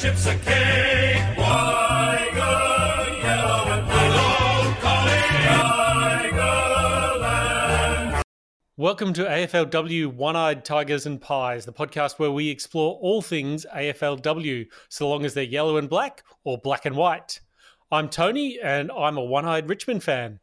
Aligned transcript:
ships 0.00 0.24
a 0.24 0.34
cake. 0.34 1.22
Why 1.36 2.30
yellow 3.22 3.70
and 3.70 3.86
blue? 3.86 4.72
Tigerland. 7.20 8.22
Welcome 8.78 9.12
to 9.12 9.24
AFLW 9.24 10.14
One 10.14 10.36
Eyed 10.36 10.64
Tigers 10.64 11.04
and 11.04 11.20
Pies, 11.20 11.66
the 11.66 11.72
podcast 11.74 12.18
where 12.18 12.30
we 12.30 12.48
explore 12.48 12.94
all 13.02 13.20
things 13.20 13.66
AFLW, 13.76 14.68
so 14.88 15.06
long 15.06 15.26
as 15.26 15.34
they're 15.34 15.44
yellow 15.44 15.76
and 15.76 15.90
black 15.90 16.24
or 16.44 16.56
black 16.56 16.86
and 16.86 16.96
white. 16.96 17.38
I'm 17.92 18.08
Tony, 18.08 18.58
and 18.58 18.90
I'm 18.90 19.18
a 19.18 19.24
one 19.24 19.44
eyed 19.44 19.68
Richmond 19.68 20.02
fan. 20.02 20.40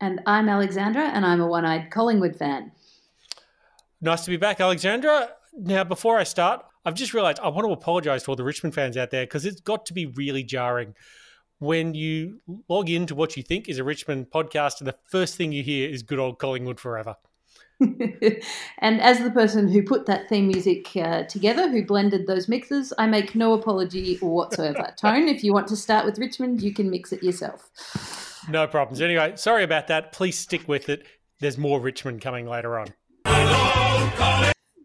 And 0.00 0.22
I'm 0.24 0.48
Alexandra, 0.48 1.08
and 1.08 1.26
I'm 1.26 1.42
a 1.42 1.46
one 1.46 1.66
eyed 1.66 1.90
Collingwood 1.90 2.36
fan. 2.36 2.72
Nice 4.00 4.24
to 4.24 4.30
be 4.30 4.38
back, 4.38 4.62
Alexandra. 4.62 5.28
Now, 5.52 5.84
before 5.84 6.16
I 6.16 6.24
start, 6.24 6.64
I've 6.84 6.94
just 6.94 7.14
realised 7.14 7.40
I 7.40 7.48
want 7.48 7.66
to 7.66 7.72
apologise 7.72 8.24
to 8.24 8.30
all 8.30 8.36
the 8.36 8.44
Richmond 8.44 8.74
fans 8.74 8.96
out 8.96 9.10
there 9.10 9.24
because 9.24 9.44
it's 9.44 9.60
got 9.60 9.86
to 9.86 9.94
be 9.94 10.06
really 10.06 10.42
jarring 10.42 10.94
when 11.58 11.94
you 11.94 12.40
log 12.68 12.90
into 12.90 13.14
what 13.14 13.36
you 13.36 13.42
think 13.42 13.68
is 13.68 13.78
a 13.78 13.84
Richmond 13.84 14.30
podcast 14.30 14.80
and 14.80 14.88
the 14.88 14.96
first 15.08 15.36
thing 15.36 15.52
you 15.52 15.62
hear 15.62 15.88
is 15.88 16.02
good 16.02 16.18
old 16.18 16.38
Collingwood 16.38 16.78
forever. 16.78 17.16
and 17.80 19.00
as 19.00 19.20
the 19.20 19.30
person 19.32 19.68
who 19.68 19.82
put 19.82 20.06
that 20.06 20.28
theme 20.28 20.46
music 20.46 20.94
uh, 20.96 21.24
together, 21.24 21.68
who 21.68 21.84
blended 21.84 22.26
those 22.26 22.48
mixes, 22.48 22.92
I 22.98 23.06
make 23.06 23.34
no 23.34 23.52
apology 23.52 24.16
whatsoever. 24.18 24.92
Tone, 25.00 25.28
if 25.28 25.42
you 25.42 25.52
want 25.52 25.68
to 25.68 25.76
start 25.76 26.04
with 26.04 26.18
Richmond, 26.18 26.62
you 26.62 26.72
can 26.72 26.90
mix 26.90 27.12
it 27.12 27.22
yourself. 27.22 27.70
No 28.48 28.66
problems. 28.66 29.00
Anyway, 29.00 29.34
sorry 29.36 29.64
about 29.64 29.88
that. 29.88 30.12
Please 30.12 30.38
stick 30.38 30.68
with 30.68 30.88
it. 30.88 31.06
There's 31.40 31.58
more 31.58 31.80
Richmond 31.80 32.20
coming 32.20 32.46
later 32.46 32.78
on. 32.78 32.88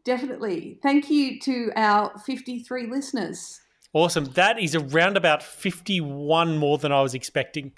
Definitely. 0.09 0.79
Thank 0.81 1.11
you 1.11 1.39
to 1.41 1.71
our 1.75 2.17
53 2.25 2.87
listeners. 2.87 3.61
Awesome. 3.93 4.25
That 4.33 4.59
is 4.59 4.73
around 4.73 5.17
about 5.17 5.43
51 5.43 6.57
more 6.57 6.79
than 6.79 6.91
I 6.91 7.03
was 7.03 7.13
expecting. 7.13 7.73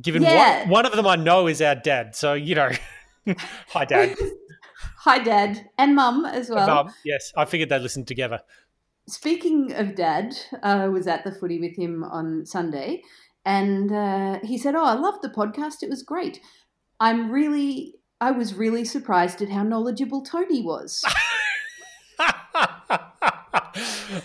Given 0.00 0.22
Yeah. 0.22 0.60
one, 0.60 0.68
one 0.68 0.86
of 0.86 0.92
them 0.92 1.08
I 1.08 1.16
know 1.16 1.48
is 1.48 1.60
our 1.60 1.74
dad. 1.74 2.14
So, 2.14 2.34
you 2.34 2.54
know, 2.54 2.70
hi, 3.70 3.84
dad. 3.84 4.16
Hi, 4.98 5.18
Dad, 5.18 5.66
and 5.78 5.94
Mum 5.94 6.24
as 6.26 6.48
well. 6.50 6.66
Mum, 6.66 6.94
yes, 7.04 7.32
I 7.36 7.44
figured 7.46 7.70
they'd 7.70 7.80
listen 7.82 8.04
together. 8.04 8.40
Speaking 9.08 9.72
of 9.72 9.94
Dad, 9.94 10.34
I 10.62 10.88
was 10.88 11.06
at 11.06 11.24
the 11.24 11.32
footy 11.32 11.58
with 11.58 11.74
him 11.76 12.04
on 12.04 12.44
Sunday, 12.46 13.02
and 13.44 13.90
uh, 13.92 14.38
he 14.42 14.56
said, 14.58 14.74
"Oh, 14.74 14.84
I 14.84 14.94
loved 14.94 15.22
the 15.22 15.30
podcast. 15.30 15.82
It 15.82 15.88
was 15.90 16.02
great. 16.02 16.40
I'm 16.98 17.30
really, 17.30 17.94
I 18.20 18.30
was 18.32 18.54
really 18.54 18.84
surprised 18.84 19.40
at 19.42 19.48
how 19.48 19.62
knowledgeable 19.62 20.22
Tony 20.22 20.62
was." 20.62 21.04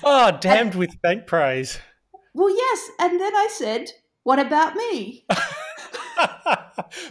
oh, 0.03 0.37
damned 0.39 0.75
with 0.75 0.95
thank 1.01 1.27
praise. 1.27 1.79
well, 2.33 2.55
yes, 2.55 2.89
and 2.99 3.19
then 3.19 3.35
I 3.35 3.47
said, 3.51 3.91
"What 4.23 4.39
about 4.39 4.75
me?" 4.75 5.25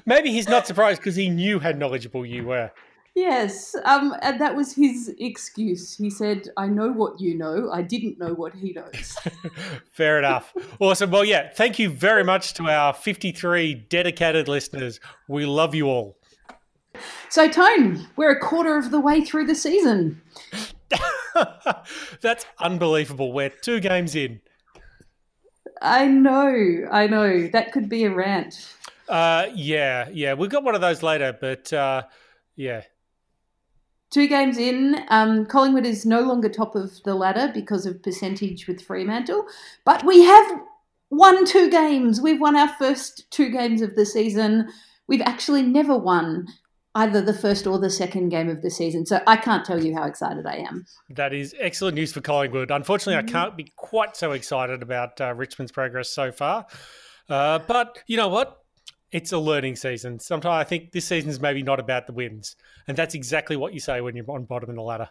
Maybe 0.07 0.31
he's 0.31 0.49
not 0.49 0.67
surprised 0.67 1.01
because 1.01 1.17
he 1.17 1.29
knew 1.29 1.59
how 1.59 1.71
knowledgeable 1.71 2.25
you 2.27 2.45
were. 2.45 2.71
yes, 3.15 3.75
um, 3.85 4.15
and 4.23 4.41
that 4.41 4.55
was 4.57 4.75
his 4.75 5.15
excuse. 5.19 5.97
He 5.97 6.11
said, 6.11 6.49
"I 6.57 6.67
know 6.67 6.91
what 6.93 7.21
you 7.21 7.37
know. 7.37 7.71
I 7.73 7.83
didn't 7.83 8.19
know 8.19 8.35
what 8.35 8.55
he 8.55 8.73
knows." 8.73 9.17
Fair 9.93 10.19
enough. 10.19 10.53
Awesome. 10.81 11.11
Well, 11.11 11.25
yeah, 11.25 11.51
thank 11.55 11.79
you 11.79 11.89
very 11.91 12.25
much 12.25 12.55
to 12.55 12.65
our 12.69 12.93
53 12.93 13.75
dedicated 13.89 14.49
listeners. 14.49 15.01
We 15.29 15.47
love 15.47 15.75
you 15.75 15.87
all. 15.87 16.17
So, 17.29 17.49
Tone, 17.49 18.07
we're 18.17 18.31
a 18.31 18.41
quarter 18.41 18.77
of 18.77 18.91
the 18.91 19.01
way 19.01 19.23
through 19.23 19.47
the 19.47 19.55
season. 19.55 20.21
That's 22.21 22.47
unbelievable. 22.61 23.33
We're 23.33 23.51
two 23.51 23.81
games 23.81 24.15
in. 24.15 24.41
I 25.83 26.07
know, 26.07 26.87
I 26.91 27.07
know. 27.07 27.49
That 27.49 27.73
could 27.73 27.89
be 27.89 28.05
a 28.05 28.15
rant. 28.15 28.75
Uh, 29.09 29.47
yeah, 29.55 30.09
yeah. 30.13 30.35
We've 30.35 30.51
got 30.51 30.65
one 30.65 30.75
of 30.75 30.81
those 30.81 31.03
later, 31.03 31.37
but 31.39 31.73
uh, 31.73 32.03
yeah. 32.57 32.83
Two 34.11 34.29
games 34.29 34.59
in, 34.59 35.05
um, 35.09 35.45
Collingwood 35.47 35.85
is 35.85 36.07
no 36.07 36.21
longer 36.21 36.49
top 36.49 36.77
of 36.77 37.03
the 37.03 37.15
ladder 37.15 37.51
because 37.53 37.85
of 37.85 38.03
percentage 38.03 38.69
with 38.69 38.81
Fremantle, 38.81 39.45
but 39.85 40.05
we 40.05 40.23
have 40.23 40.61
won 41.11 41.45
two 41.45 41.69
games. 41.69 42.21
We've 42.21 42.41
won 42.41 42.55
our 42.55 42.69
first 42.69 43.29
two 43.31 43.51
games 43.51 43.83
of 43.83 43.97
the 43.97 44.07
season. 44.07 44.69
We've 45.09 45.23
actually 45.23 45.63
never 45.63 45.99
won 45.99 46.47
either 46.95 47.21
the 47.21 47.35
first 47.35 47.67
or 47.67 47.79
the 47.79 47.91
second 47.91 48.29
game 48.29 48.49
of 48.49 48.63
the 48.63 48.71
season. 48.71 49.05
So 49.07 49.21
I 49.27 49.37
can't 49.37 49.65
tell 49.65 49.83
you 49.83 49.95
how 49.95 50.05
excited 50.05 50.47
I 50.47 50.57
am. 50.57 50.87
That 51.11 51.33
is 51.33 51.55
excellent 51.59 51.97
news 51.97 52.13
for 52.13 52.21
Collingwood. 52.21 52.71
Unfortunately, 52.71 53.17
I 53.17 53.23
can't 53.23 53.57
be 53.57 53.73
quite 53.77 54.17
so 54.17 54.33
excited 54.33 54.83
about 54.83 55.21
uh, 55.21 55.35
Richmond's 55.35 55.73
progress 55.73 56.11
so 56.11 56.31
far. 56.31 56.67
Uh, 57.29 57.59
but 57.61 57.99
you 58.07 58.17
know 58.17 58.29
what? 58.29 58.61
It's 59.11 59.33
a 59.33 59.39
learning 59.39 59.77
season. 59.77 60.19
Sometimes 60.19 60.61
I 60.61 60.65
think 60.65 60.93
this 60.93 61.05
season's 61.05 61.41
maybe 61.41 61.63
not 61.63 61.79
about 61.79 62.07
the 62.07 62.13
wins. 62.13 62.57
And 62.89 62.97
that's 62.97 63.15
exactly 63.15 63.57
what 63.57 63.73
you 63.73 63.81
say 63.81 64.01
when 64.01 64.17
you're 64.17 64.29
on 64.31 64.45
bottom 64.45 64.71
of 64.71 64.77
the 64.77 64.83
ladder. 64.83 65.09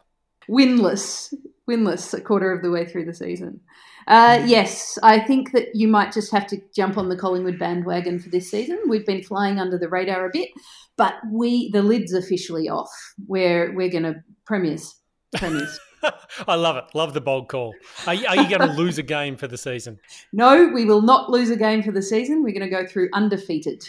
Winless, 0.49 1.33
winless 1.69 2.13
a 2.13 2.21
quarter 2.21 2.51
of 2.51 2.61
the 2.61 2.71
way 2.71 2.85
through 2.85 3.05
the 3.05 3.13
season. 3.13 3.59
Uh, 4.07 4.43
yes, 4.45 4.97
I 5.01 5.19
think 5.19 5.51
that 5.53 5.69
you 5.73 5.87
might 5.87 6.11
just 6.11 6.31
have 6.31 6.45
to 6.47 6.61
jump 6.75 6.97
on 6.97 7.09
the 7.09 7.17
Collingwood 7.17 7.57
bandwagon 7.57 8.19
for 8.19 8.29
this 8.29 8.51
season. 8.51 8.79
We've 8.87 9.05
been 9.05 9.23
flying 9.23 9.59
under 9.59 9.77
the 9.77 9.87
radar 9.87 10.25
a 10.25 10.29
bit, 10.31 10.49
but 10.97 11.15
we 11.31 11.71
the 11.71 11.81
lid's 11.81 12.13
officially 12.13 12.67
off. 12.69 12.91
We're 13.27 13.73
we're 13.73 13.89
going 13.89 14.03
to 14.03 14.15
premiers, 14.45 14.93
I 16.47 16.55
love 16.55 16.77
it. 16.77 16.85
Love 16.93 17.13
the 17.13 17.21
bold 17.21 17.47
call. 17.47 17.73
Are 18.07 18.13
you, 18.13 18.25
are 18.27 18.35
you 18.35 18.49
going 18.49 18.67
to 18.67 18.75
lose 18.75 18.97
a 18.97 19.03
game 19.03 19.35
for 19.35 19.47
the 19.47 19.57
season? 19.57 19.99
no, 20.33 20.67
we 20.67 20.85
will 20.85 21.01
not 21.01 21.29
lose 21.29 21.49
a 21.49 21.55
game 21.55 21.81
for 21.81 21.91
the 21.91 22.01
season. 22.01 22.43
We're 22.43 22.53
going 22.53 22.69
to 22.69 22.69
go 22.69 22.85
through 22.85 23.09
undefeated. 23.13 23.83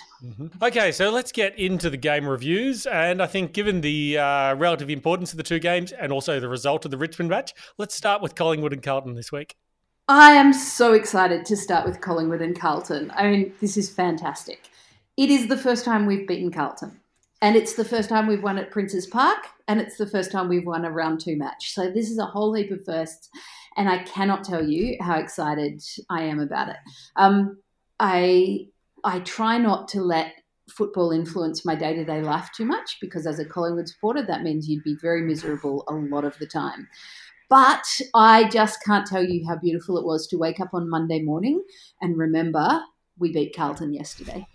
Okay, 0.62 0.92
so 0.92 1.10
let's 1.10 1.32
get 1.32 1.58
into 1.58 1.90
the 1.90 1.96
game 1.96 2.28
reviews. 2.28 2.86
And 2.86 3.22
I 3.22 3.26
think, 3.26 3.52
given 3.52 3.80
the 3.80 4.18
uh, 4.18 4.54
relative 4.54 4.90
importance 4.90 5.32
of 5.32 5.36
the 5.36 5.42
two 5.42 5.58
games 5.58 5.92
and 5.92 6.12
also 6.12 6.40
the 6.40 6.48
result 6.48 6.84
of 6.84 6.90
the 6.90 6.98
Richmond 6.98 7.30
match, 7.30 7.52
let's 7.78 7.94
start 7.94 8.22
with 8.22 8.34
Collingwood 8.34 8.72
and 8.72 8.82
Carlton 8.82 9.14
this 9.14 9.32
week. 9.32 9.56
I 10.08 10.32
am 10.32 10.52
so 10.52 10.92
excited 10.92 11.46
to 11.46 11.56
start 11.56 11.86
with 11.86 12.00
Collingwood 12.00 12.42
and 12.42 12.58
Carlton. 12.58 13.10
I 13.16 13.30
mean, 13.30 13.54
this 13.60 13.76
is 13.76 13.88
fantastic. 13.88 14.68
It 15.16 15.30
is 15.30 15.46
the 15.46 15.56
first 15.56 15.84
time 15.84 16.06
we've 16.06 16.28
beaten 16.28 16.50
Carlton. 16.52 17.00
And 17.42 17.56
it's 17.56 17.74
the 17.74 17.84
first 17.84 18.08
time 18.08 18.26
we've 18.26 18.42
won 18.42 18.58
at 18.58 18.70
Prince's 18.70 19.06
Park, 19.06 19.46
and 19.68 19.80
it's 19.80 19.96
the 19.96 20.06
first 20.06 20.32
time 20.32 20.48
we've 20.48 20.66
won 20.66 20.84
a 20.84 20.90
round 20.90 21.20
two 21.20 21.36
match. 21.36 21.74
So 21.74 21.90
this 21.90 22.10
is 22.10 22.18
a 22.18 22.26
whole 22.26 22.54
heap 22.54 22.70
of 22.70 22.84
firsts, 22.84 23.28
and 23.76 23.88
I 23.88 24.02
cannot 24.04 24.44
tell 24.44 24.66
you 24.66 24.96
how 25.00 25.18
excited 25.18 25.82
I 26.08 26.22
am 26.22 26.40
about 26.40 26.70
it. 26.70 26.76
Um, 27.16 27.58
I 28.00 28.68
I 29.04 29.20
try 29.20 29.58
not 29.58 29.88
to 29.88 30.00
let 30.00 30.32
football 30.68 31.10
influence 31.10 31.64
my 31.64 31.74
day 31.74 31.94
to 31.94 32.04
day 32.04 32.22
life 32.22 32.48
too 32.56 32.64
much 32.64 32.96
because 33.00 33.26
as 33.26 33.38
a 33.38 33.44
Collingwood 33.44 33.88
supporter, 33.88 34.24
that 34.26 34.42
means 34.42 34.68
you'd 34.68 34.82
be 34.82 34.96
very 35.00 35.22
miserable 35.22 35.84
a 35.88 35.94
lot 35.94 36.24
of 36.24 36.38
the 36.38 36.46
time. 36.46 36.88
But 37.50 37.84
I 38.14 38.48
just 38.48 38.82
can't 38.82 39.06
tell 39.06 39.22
you 39.22 39.46
how 39.46 39.56
beautiful 39.56 39.98
it 39.98 40.06
was 40.06 40.26
to 40.28 40.38
wake 40.38 40.60
up 40.60 40.72
on 40.72 40.88
Monday 40.88 41.20
morning 41.20 41.62
and 42.00 42.16
remember 42.16 42.80
we 43.18 43.32
beat 43.32 43.54
Carlton 43.54 43.92
yesterday. 43.92 44.46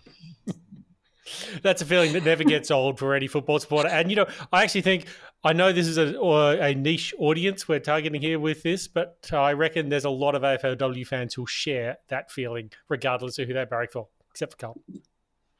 That's 1.62 1.82
a 1.82 1.84
feeling 1.84 2.12
that 2.12 2.24
never 2.24 2.44
gets 2.44 2.70
old 2.70 2.98
for 2.98 3.14
any 3.14 3.26
football 3.26 3.58
supporter. 3.58 3.88
And, 3.88 4.10
you 4.10 4.16
know, 4.16 4.26
I 4.52 4.62
actually 4.62 4.82
think, 4.82 5.06
I 5.42 5.52
know 5.52 5.72
this 5.72 5.86
is 5.86 5.98
a, 5.98 6.18
a 6.18 6.74
niche 6.74 7.14
audience 7.18 7.66
we're 7.66 7.80
targeting 7.80 8.20
here 8.20 8.38
with 8.38 8.62
this, 8.62 8.88
but 8.88 9.30
I 9.32 9.52
reckon 9.52 9.88
there's 9.88 10.04
a 10.04 10.10
lot 10.10 10.34
of 10.34 10.42
AFLW 10.42 11.06
fans 11.06 11.34
who'll 11.34 11.46
share 11.46 11.98
that 12.08 12.30
feeling, 12.30 12.70
regardless 12.88 13.38
of 13.38 13.48
who 13.48 13.54
they're 13.54 13.66
barrack 13.66 13.92
for, 13.92 14.08
except 14.30 14.52
for 14.52 14.58
Carlton. 14.58 15.02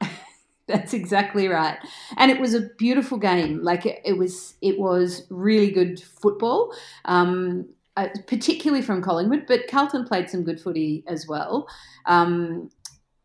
That's 0.67 0.93
exactly 0.93 1.47
right. 1.47 1.77
And 2.17 2.31
it 2.31 2.39
was 2.39 2.53
a 2.53 2.69
beautiful 2.77 3.17
game. 3.17 3.63
Like 3.63 3.85
it, 3.85 3.99
it 4.05 4.17
was, 4.17 4.55
it 4.61 4.79
was 4.79 5.25
really 5.29 5.71
good 5.71 6.01
football, 6.01 6.73
um, 7.05 7.67
uh, 7.97 8.07
particularly 8.27 8.81
from 8.81 9.01
Collingwood. 9.01 9.45
But 9.47 9.67
Carlton 9.67 10.05
played 10.05 10.29
some 10.29 10.43
good 10.43 10.61
footy 10.61 11.03
as 11.07 11.27
well. 11.27 11.67
Um, 12.05 12.69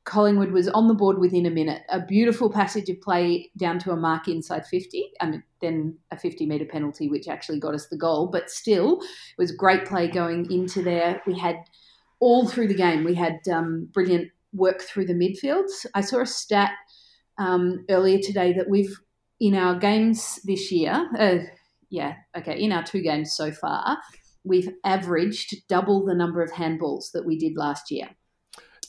Collingwood 0.07 0.53
was 0.53 0.69
on 0.69 0.87
the 0.87 0.95
board 0.95 1.19
within 1.19 1.47
a 1.47 1.51
minute. 1.51 1.83
A 1.89 2.01
beautiful 2.01 2.49
passage 2.49 2.89
of 2.89 3.01
play 3.01 3.51
down 3.59 3.81
to 3.81 3.91
a 3.91 3.97
mark 3.97 4.29
inside 4.29 4.65
50, 4.65 5.05
and 5.21 5.43
then 5.61 5.99
a 6.13 6.17
50 6.17 6.47
metre 6.47 6.65
penalty, 6.65 7.09
which 7.09 7.29
actually 7.29 7.59
got 7.59 7.75
us 7.75 7.89
the 7.89 7.99
goal. 7.99 8.29
But 8.29 8.49
still, 8.49 9.01
it 9.01 9.37
was 9.37 9.51
great 9.51 9.85
play 9.85 10.09
going 10.09 10.51
into 10.51 10.81
there. 10.81 11.21
We 11.27 11.37
had 11.37 11.57
all 12.21 12.49
through 12.49 12.69
the 12.69 12.75
game, 12.75 13.05
we 13.05 13.15
had 13.15 13.41
um, 13.53 13.89
brilliant 13.93 14.31
work 14.53 14.81
through 14.81 15.07
the 15.07 15.13
midfields. 15.13 15.85
I 15.93 16.01
saw 16.01 16.21
a 16.21 16.27
stat 16.27 16.73
um, 17.37 17.85
earlier 17.91 18.19
today 18.19 18.53
that 18.53 18.71
we've, 18.71 18.97
in 19.41 19.57
our 19.57 19.77
games 19.77 20.39
this 20.45 20.71
year, 20.71 21.11
uh, 21.19 21.39
yeah, 21.91 22.15
okay, 22.39 22.59
in 22.59 22.73
our 22.73 22.85
two 22.85 23.03
games 23.03 23.35
so 23.35 23.51
far, 23.51 23.99
we've 24.45 24.71
averaged 24.85 25.69
double 25.69 26.07
the 26.07 26.15
number 26.15 26.43
of 26.43 26.53
handballs 26.53 27.11
that 27.13 27.27
we 27.27 27.37
did 27.37 27.57
last 27.57 27.91
year. 27.91 28.11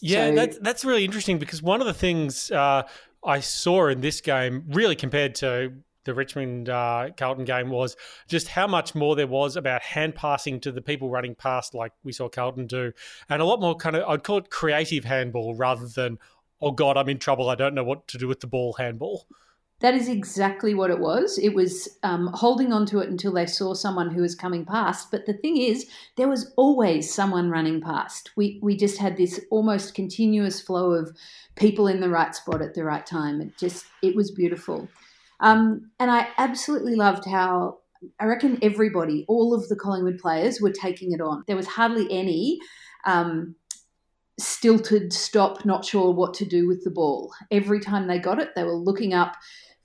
Yeah, 0.01 0.29
So- 0.29 0.35
that's 0.35 0.57
that's 0.59 0.85
really 0.85 1.05
interesting 1.05 1.37
because 1.37 1.61
one 1.61 1.81
of 1.81 1.87
the 1.87 1.93
things 1.93 2.51
uh, 2.51 2.83
I 3.23 3.39
saw 3.39 3.87
in 3.87 4.01
this 4.01 4.21
game, 4.21 4.63
really 4.67 4.95
compared 4.95 5.35
to 5.35 5.73
the 6.05 6.13
Richmond 6.13 6.69
uh, 6.69 7.09
Carlton 7.17 7.43
game 7.43 7.69
was 7.69 7.97
just 8.29 8.47
how 8.47 8.65
much 8.65 8.95
more 8.95 9.15
there 9.15 9.27
was 9.27 9.57
about 9.57 9.81
hand 9.81 10.15
passing 10.15 10.59
to 10.61 10.71
the 10.71 10.81
people 10.81 11.09
running 11.09 11.35
past, 11.35 11.73
like 11.73 11.91
we 12.03 12.13
saw 12.13 12.29
Carlton 12.29 12.65
do, 12.65 12.93
and 13.29 13.41
a 13.41 13.45
lot 13.45 13.59
more 13.59 13.75
kind 13.75 13.95
of 13.97 14.07
I'd 14.07 14.23
call 14.23 14.37
it 14.37 14.49
creative 14.49 15.03
handball 15.03 15.53
rather 15.55 15.85
than 15.87 16.17
oh 16.61 16.71
god 16.71 16.95
I'm 16.97 17.09
in 17.09 17.19
trouble 17.19 17.49
I 17.49 17.55
don't 17.55 17.75
know 17.75 17.83
what 17.83 18.07
to 18.07 18.17
do 18.17 18.27
with 18.27 18.39
the 18.39 18.47
ball 18.47 18.73
handball. 18.73 19.27
That 19.79 19.93
is 19.93 20.09
exactly 20.09 20.73
what 20.73 20.89
it 20.89 20.99
was. 20.99 21.37
It 21.37 21.53
was 21.53 21.99
um, 22.01 22.31
holding 22.33 22.73
on 22.73 22.87
to 22.87 22.99
it 22.99 23.09
until 23.09 23.31
they 23.31 23.45
saw 23.45 23.75
someone 23.75 24.09
who 24.09 24.21
was 24.21 24.33
coming 24.33 24.65
past. 24.65 25.11
But 25.11 25.27
the 25.27 25.33
thing 25.33 25.57
is, 25.57 25.85
there 26.15 26.27
was 26.27 26.51
always 26.57 27.13
someone 27.13 27.51
running 27.51 27.79
past. 27.79 28.31
We 28.35 28.59
we 28.63 28.75
just 28.75 28.97
had 28.97 29.17
this 29.17 29.39
almost 29.51 29.93
continuous 29.93 30.59
flow 30.59 30.93
of 30.93 31.15
people 31.55 31.87
in 31.87 31.99
the 31.99 32.09
right 32.09 32.33
spot 32.33 32.61
at 32.63 32.73
the 32.73 32.83
right 32.83 33.05
time. 33.05 33.39
It 33.39 33.55
just 33.55 33.85
it 34.01 34.15
was 34.15 34.31
beautiful, 34.31 34.89
um, 35.41 35.91
and 35.99 36.09
I 36.09 36.29
absolutely 36.37 36.95
loved 36.95 37.25
how. 37.25 37.79
I 38.19 38.25
reckon 38.25 38.59
everybody, 38.61 39.25
all 39.27 39.55
of 39.55 39.67
the 39.69 39.75
Collingwood 39.75 40.19
players, 40.19 40.61
were 40.61 40.71
taking 40.71 41.13
it 41.13 41.21
on. 41.21 41.43
There 41.47 41.55
was 41.55 41.65
hardly 41.65 42.07
any 42.11 42.59
um, 43.05 43.55
stilted 44.39 45.11
stop, 45.13 45.65
not 45.65 45.83
sure 45.83 46.11
what 46.11 46.33
to 46.35 46.45
do 46.45 46.67
with 46.67 46.83
the 46.83 46.91
ball. 46.91 47.33
Every 47.49 47.79
time 47.79 48.07
they 48.07 48.19
got 48.19 48.39
it, 48.39 48.49
they 48.55 48.63
were 48.63 48.75
looking 48.75 49.13
up 49.13 49.35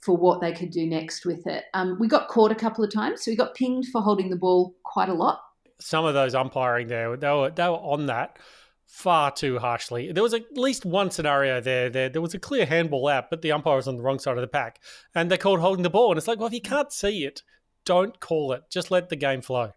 for 0.02 0.16
what 0.16 0.40
they 0.40 0.52
could 0.52 0.70
do 0.70 0.86
next 0.86 1.24
with 1.24 1.46
it. 1.46 1.64
Um, 1.74 1.96
we 1.98 2.08
got 2.08 2.28
caught 2.28 2.50
a 2.50 2.56
couple 2.56 2.84
of 2.84 2.92
times, 2.92 3.24
so 3.24 3.30
we 3.30 3.36
got 3.36 3.54
pinged 3.54 3.86
for 3.86 4.02
holding 4.02 4.30
the 4.30 4.36
ball 4.36 4.74
quite 4.82 5.08
a 5.08 5.14
lot. 5.14 5.40
Some 5.78 6.04
of 6.04 6.14
those 6.14 6.34
umpiring 6.34 6.88
there, 6.88 7.16
they 7.16 7.30
were 7.30 7.50
they 7.50 7.68
were 7.68 7.76
on 7.76 8.06
that 8.06 8.38
far 8.86 9.30
too 9.30 9.58
harshly. 9.58 10.12
There 10.12 10.22
was 10.22 10.34
at 10.34 10.56
least 10.56 10.84
one 10.84 11.10
scenario 11.10 11.60
there. 11.60 11.88
There, 11.88 12.08
there 12.10 12.20
was 12.20 12.34
a 12.34 12.38
clear 12.38 12.66
handball 12.66 13.08
out, 13.08 13.30
but 13.30 13.40
the 13.40 13.52
umpire 13.52 13.76
was 13.76 13.88
on 13.88 13.96
the 13.96 14.02
wrong 14.02 14.18
side 14.18 14.36
of 14.36 14.42
the 14.42 14.48
pack, 14.48 14.80
and 15.14 15.30
they 15.30 15.38
called 15.38 15.60
holding 15.60 15.82
the 15.82 15.90
ball. 15.90 16.10
And 16.10 16.18
it's 16.18 16.28
like, 16.28 16.38
well, 16.38 16.48
if 16.48 16.52
you 16.52 16.60
can't 16.60 16.92
see 16.92 17.24
it, 17.24 17.42
don't 17.84 18.20
call 18.20 18.52
it. 18.52 18.64
Just 18.70 18.90
let 18.90 19.08
the 19.08 19.16
game 19.16 19.40
flow. 19.40 19.72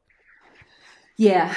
Yeah, 1.18 1.56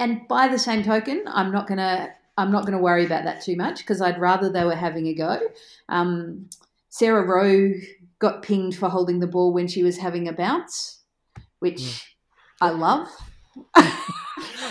and 0.00 0.26
by 0.28 0.48
the 0.48 0.58
same 0.58 0.82
token, 0.82 1.24
I'm 1.26 1.52
not 1.52 1.66
gonna 1.66 2.10
I'm 2.38 2.52
not 2.52 2.64
gonna 2.64 2.80
worry 2.80 3.04
about 3.04 3.24
that 3.24 3.42
too 3.42 3.56
much 3.56 3.78
because 3.78 4.00
I'd 4.00 4.20
rather 4.20 4.50
they 4.50 4.64
were 4.64 4.76
having 4.76 5.08
a 5.08 5.14
go. 5.14 5.40
Um, 5.88 6.48
Sarah 6.98 7.24
Rowe 7.24 7.72
got 8.18 8.42
pinged 8.42 8.74
for 8.76 8.88
holding 8.88 9.20
the 9.20 9.26
ball 9.28 9.52
when 9.52 9.68
she 9.68 9.82
was 9.84 9.98
having 9.98 10.26
a 10.26 10.32
bounce, 10.32 11.02
which 11.60 11.80
Mm. 11.80 12.02
I 12.60 12.70
love. 12.70 13.08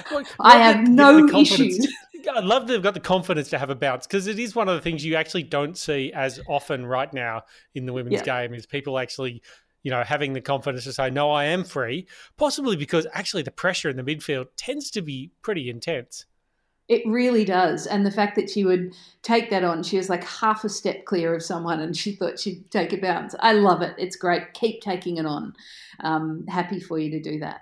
Well, 0.09 0.23
I 0.39 0.57
have 0.57 0.87
no 0.87 1.27
issues. 1.27 1.87
I 2.33 2.39
love 2.39 2.67
they've 2.67 2.81
got 2.81 2.93
the 2.93 2.99
confidence 3.01 3.49
to 3.49 3.57
have 3.57 3.69
a 3.69 3.75
bounce 3.75 4.07
because 4.07 4.27
it 4.27 4.39
is 4.39 4.55
one 4.55 4.69
of 4.69 4.75
the 4.75 4.81
things 4.81 5.03
you 5.03 5.15
actually 5.15 5.43
don't 5.43 5.77
see 5.77 6.11
as 6.13 6.39
often 6.47 6.85
right 6.85 7.11
now 7.13 7.43
in 7.75 7.85
the 7.85 7.93
women's 7.93 8.15
Yeah. 8.15 8.23
game 8.23 8.53
is 8.53 8.65
people 8.65 8.97
actually, 8.97 9.41
you 9.83 9.91
know, 9.91 10.03
having 10.03 10.33
the 10.33 10.41
confidence 10.41 10.85
to 10.85 10.93
say, 10.93 11.09
no, 11.09 11.31
I 11.31 11.45
am 11.45 11.63
free, 11.63 12.07
possibly 12.37 12.75
because 12.75 13.07
actually 13.13 13.43
the 13.43 13.51
pressure 13.51 13.89
in 13.89 13.97
the 13.97 14.03
midfield 14.03 14.47
tends 14.55 14.89
to 14.91 15.01
be 15.01 15.31
pretty 15.41 15.69
intense. 15.69 16.25
It 16.87 17.03
really 17.05 17.43
does. 17.43 17.85
And 17.85 18.05
the 18.05 18.11
fact 18.11 18.35
that 18.35 18.49
she 18.49 18.63
would 18.63 18.95
take 19.21 19.49
that 19.49 19.63
on, 19.63 19.83
she 19.83 19.97
was 19.97 20.09
like 20.09 20.23
half 20.23 20.63
a 20.63 20.69
step 20.69 21.03
clear 21.05 21.35
of 21.35 21.43
someone 21.43 21.81
and 21.81 21.95
she 21.95 22.13
thought 22.15 22.39
she'd 22.39 22.69
take 22.71 22.93
a 22.93 22.97
bounce. 22.97 23.35
I 23.39 23.53
love 23.53 23.81
it. 23.81 23.93
It's 23.97 24.15
great. 24.15 24.53
Keep 24.53 24.81
taking 24.81 25.17
it 25.17 25.25
on. 25.25 25.53
Um, 25.99 26.45
happy 26.47 26.79
for 26.79 26.97
you 26.97 27.11
to 27.11 27.21
do 27.21 27.39
that. 27.39 27.61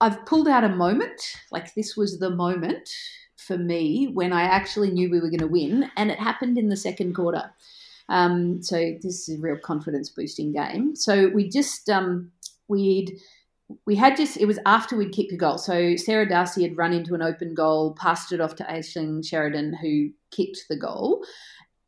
I've 0.00 0.24
pulled 0.26 0.48
out 0.48 0.64
a 0.64 0.68
moment, 0.68 1.20
like 1.50 1.74
this 1.74 1.96
was 1.96 2.18
the 2.18 2.30
moment 2.30 2.88
for 3.36 3.56
me 3.56 4.08
when 4.12 4.32
I 4.32 4.42
actually 4.42 4.90
knew 4.90 5.10
we 5.10 5.20
were 5.20 5.30
going 5.30 5.40
to 5.40 5.46
win, 5.46 5.90
and 5.96 6.10
it 6.10 6.18
happened 6.18 6.58
in 6.58 6.68
the 6.68 6.76
second 6.76 7.14
quarter. 7.14 7.50
Um, 8.08 8.62
so 8.62 8.76
this 9.02 9.28
is 9.28 9.38
a 9.38 9.40
real 9.40 9.58
confidence 9.58 10.08
boosting 10.10 10.52
game. 10.52 10.94
So 10.94 11.28
we 11.28 11.48
just 11.48 11.88
um, 11.88 12.30
we'd 12.68 13.18
we 13.86 13.94
had 13.96 14.16
just 14.16 14.36
it 14.38 14.46
was 14.46 14.58
after 14.66 14.96
we'd 14.96 15.12
kicked 15.12 15.32
a 15.32 15.36
goal. 15.36 15.58
So 15.58 15.96
Sarah 15.96 16.28
D'Arcy 16.28 16.62
had 16.62 16.76
run 16.76 16.92
into 16.92 17.14
an 17.14 17.22
open 17.22 17.54
goal, 17.54 17.94
passed 17.98 18.32
it 18.32 18.40
off 18.40 18.54
to 18.56 18.64
Aishling 18.64 19.26
Sheridan, 19.26 19.74
who 19.80 20.08
kicked 20.30 20.64
the 20.70 20.76
goal, 20.76 21.24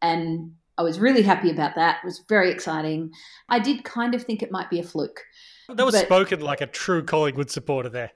and 0.02 0.52
I 0.78 0.82
was 0.82 0.98
really 0.98 1.22
happy 1.22 1.50
about 1.50 1.74
that. 1.76 1.98
It 2.02 2.06
was 2.06 2.22
very 2.28 2.50
exciting. 2.50 3.10
I 3.48 3.58
did 3.58 3.84
kind 3.84 4.14
of 4.14 4.22
think 4.24 4.42
it 4.42 4.50
might 4.50 4.70
be 4.70 4.80
a 4.80 4.82
fluke. 4.82 5.20
That 5.68 5.84
was 5.84 5.94
But- 5.94 6.06
spoken 6.06 6.40
like 6.40 6.60
a 6.62 6.66
true 6.66 7.02
Collingwood 7.02 7.50
supporter 7.50 7.88
there. 7.88 8.12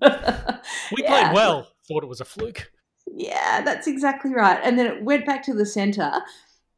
We 0.94 1.02
Yeah. 1.02 1.08
played 1.28 1.34
well, 1.34 1.68
thought 1.86 2.02
it 2.02 2.08
was 2.08 2.20
a 2.20 2.24
fluke. 2.24 2.70
Yeah, 3.06 3.62
that's 3.62 3.86
exactly 3.86 4.32
right. 4.34 4.58
And 4.62 4.78
then 4.78 4.86
it 4.86 5.02
went 5.02 5.24
back 5.26 5.42
to 5.44 5.54
the 5.54 5.64
centre, 5.66 6.12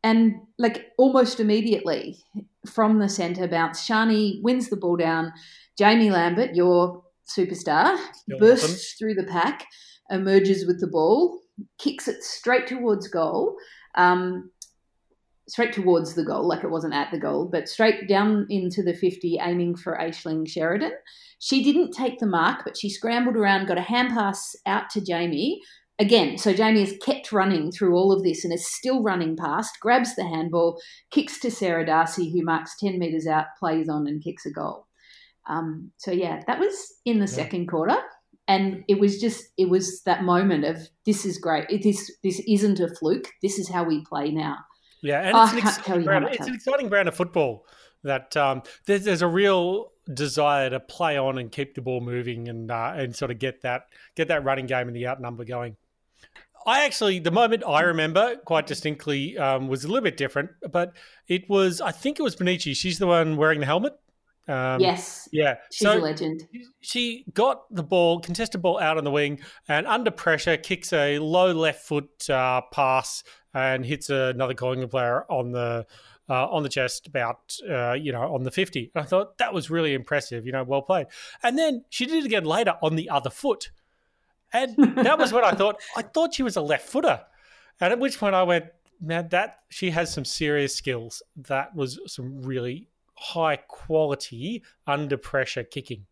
and 0.02 0.34
like 0.58 0.86
almost 0.98 1.40
immediately 1.40 2.18
from 2.66 2.98
the 2.98 3.08
centre 3.08 3.46
bounce, 3.48 3.86
Sharni 3.86 4.40
wins 4.42 4.68
the 4.68 4.76
ball 4.76 4.96
down. 4.96 5.32
Jaimee 5.80 6.12
Lambert, 6.12 6.54
your 6.54 7.02
superstar, 7.26 7.96
Still 8.12 8.38
bursts 8.38 8.94
through 8.98 9.14
the 9.14 9.24
pack, 9.24 9.66
emerges 10.10 10.66
with 10.66 10.80
the 10.80 10.86
ball, 10.86 11.40
kicks 11.78 12.08
it 12.08 12.22
straight 12.22 12.66
towards 12.66 13.08
goal. 13.08 13.56
Um, 13.94 14.50
straight 15.48 15.72
towards 15.72 16.14
the 16.14 16.24
goal, 16.24 16.46
like 16.46 16.62
it 16.62 16.70
wasn't 16.70 16.94
at 16.94 17.10
the 17.10 17.18
goal, 17.18 17.48
but 17.50 17.68
straight 17.68 18.06
down 18.08 18.46
into 18.50 18.84
the 18.84 18.94
50, 18.94 19.38
aiming 19.40 19.74
for 19.74 19.98
Aishling 20.00 20.48
Sheridan. 20.48 20.92
She 21.40 21.64
didn't 21.64 21.90
take 21.90 22.20
the 22.20 22.26
mark, 22.26 22.60
but 22.64 22.76
she 22.76 22.88
scrambled 22.88 23.36
around, 23.36 23.66
got 23.66 23.78
a 23.78 23.82
hand 23.82 24.10
pass 24.10 24.54
out 24.66 24.90
to 24.90 25.00
Jaimee. 25.00 25.56
Again, 25.98 26.38
so 26.38 26.54
Jaimee 26.54 26.86
has 26.86 26.96
kept 27.04 27.32
running 27.32 27.72
through 27.72 27.94
all 27.96 28.12
of 28.12 28.22
this 28.22 28.44
and 28.44 28.54
is 28.54 28.70
still 28.70 29.02
running 29.02 29.36
past, 29.36 29.80
grabs 29.80 30.14
the 30.14 30.24
handball, 30.24 30.80
kicks 31.10 31.40
to 31.40 31.50
Sarah 31.50 31.84
D'Arcy, 31.84 32.30
who 32.30 32.44
marks 32.44 32.76
10 32.78 32.98
metres 32.98 33.26
out, 33.26 33.46
plays 33.58 33.88
on 33.88 34.06
and 34.06 34.22
kicks 34.22 34.46
a 34.46 34.50
goal. 34.50 34.86
Um, 35.50 35.90
so, 35.96 36.12
yeah, 36.12 36.42
that 36.46 36.58
was 36.58 36.94
in 37.04 37.18
the 37.18 37.26
second 37.26 37.66
quarter. 37.66 37.96
And 38.48 38.84
it 38.88 38.98
was 38.98 39.20
just, 39.20 39.44
it 39.58 39.68
was 39.68 40.02
that 40.02 40.24
moment 40.24 40.64
of 40.64 40.88
this 41.06 41.24
is 41.24 41.38
great. 41.38 41.66
This, 41.82 42.10
this 42.24 42.40
isn't 42.48 42.80
a 42.80 42.88
fluke. 42.88 43.28
This 43.42 43.58
is 43.58 43.68
how 43.68 43.84
we 43.84 44.04
play 44.04 44.30
now. 44.30 44.56
Yeah, 45.02 45.22
and 45.22 45.36
Oh, 45.36 45.44
it's, 45.44 45.52
an 45.52 45.58
exciting 45.58 45.84
tell 45.84 46.02
brand, 46.02 46.28
it's 46.32 46.46
an 46.46 46.54
exciting 46.54 46.88
brand 46.88 47.08
of 47.08 47.14
football 47.14 47.64
that 48.02 48.36
um, 48.36 48.62
there's, 48.86 49.04
there's 49.04 49.22
a 49.22 49.28
real 49.28 49.92
desire 50.12 50.70
to 50.70 50.80
play 50.80 51.16
on 51.16 51.38
and 51.38 51.52
keep 51.52 51.74
the 51.74 51.82
ball 51.82 52.00
moving 52.00 52.48
and 52.48 52.70
uh, 52.70 52.92
and 52.96 53.14
sort 53.14 53.30
of 53.30 53.38
get 53.38 53.62
that 53.62 53.82
get 54.16 54.28
that 54.28 54.44
running 54.44 54.66
game 54.66 54.88
and 54.88 54.96
the 54.96 55.06
outnumber 55.06 55.44
going. 55.44 55.76
I 56.66 56.84
actually, 56.84 57.20
the 57.20 57.30
moment 57.30 57.62
I 57.66 57.80
remember 57.82 58.36
quite 58.44 58.66
distinctly 58.66 59.38
um, 59.38 59.68
was 59.68 59.84
a 59.84 59.88
little 59.88 60.02
bit 60.02 60.18
different, 60.18 60.50
but 60.70 60.92
it 61.26 61.48
was 61.48 61.80
I 61.80 61.92
think 61.92 62.18
it 62.18 62.22
was 62.22 62.36
Bonici. 62.36 62.74
She's 62.74 62.98
the 62.98 63.06
one 63.06 63.36
wearing 63.36 63.60
the 63.60 63.66
helmet. 63.66 63.94
Um, 64.50 64.80
yes, 64.80 65.28
Yeah. 65.32 65.56
she's 65.70 65.86
so 65.86 65.98
a 65.98 66.00
legend. 66.00 66.48
she 66.80 67.24
got 67.32 67.72
the 67.72 67.82
ball, 67.82 68.20
contested 68.20 68.60
ball 68.60 68.80
out 68.80 68.98
on 68.98 69.04
the 69.04 69.10
wing, 69.10 69.40
and 69.68 69.86
under 69.86 70.10
pressure 70.10 70.56
kicks 70.56 70.92
a 70.92 71.18
low 71.20 71.52
left 71.52 71.82
foot 71.86 72.28
uh, 72.28 72.62
pass 72.72 73.22
and 73.54 73.84
hits 73.86 74.10
another 74.10 74.54
Collingwood 74.54 74.90
player 74.90 75.24
on 75.30 75.52
the 75.52 75.86
uh, 76.28 76.46
on 76.48 76.62
the 76.62 76.68
chest, 76.68 77.06
about 77.06 77.56
uh, 77.68 77.92
you 77.92 78.12
know 78.12 78.34
on 78.34 78.42
the 78.44 78.50
fifty. 78.50 78.90
And 78.94 79.02
I 79.04 79.06
thought 79.06 79.38
that 79.38 79.52
was 79.54 79.70
really 79.70 79.94
impressive. 79.94 80.46
You 80.46 80.52
know, 80.52 80.64
well 80.64 80.82
played. 80.82 81.06
And 81.42 81.58
then 81.58 81.84
she 81.90 82.06
did 82.06 82.22
it 82.22 82.26
again 82.26 82.44
later 82.44 82.74
on 82.82 82.96
the 82.96 83.10
other 83.10 83.30
foot, 83.30 83.70
and 84.52 84.76
that 84.96 85.18
was 85.18 85.32
when 85.32 85.44
I 85.44 85.52
thought 85.52 85.80
I 85.96 86.02
thought 86.02 86.34
she 86.34 86.42
was 86.42 86.56
a 86.56 86.60
left 86.62 86.88
footer. 86.88 87.20
And 87.80 87.92
at 87.92 87.98
which 87.98 88.18
point 88.18 88.34
I 88.34 88.42
went, 88.42 88.66
man, 89.00 89.28
that 89.30 89.60
she 89.70 89.90
has 89.90 90.12
some 90.12 90.24
serious 90.24 90.74
skills. 90.74 91.22
That 91.36 91.74
was 91.74 91.98
some 92.06 92.42
really 92.42 92.88
high 93.20 93.56
quality 93.56 94.62
under 94.86 95.16
pressure 95.16 95.62
kicking. 95.62 96.06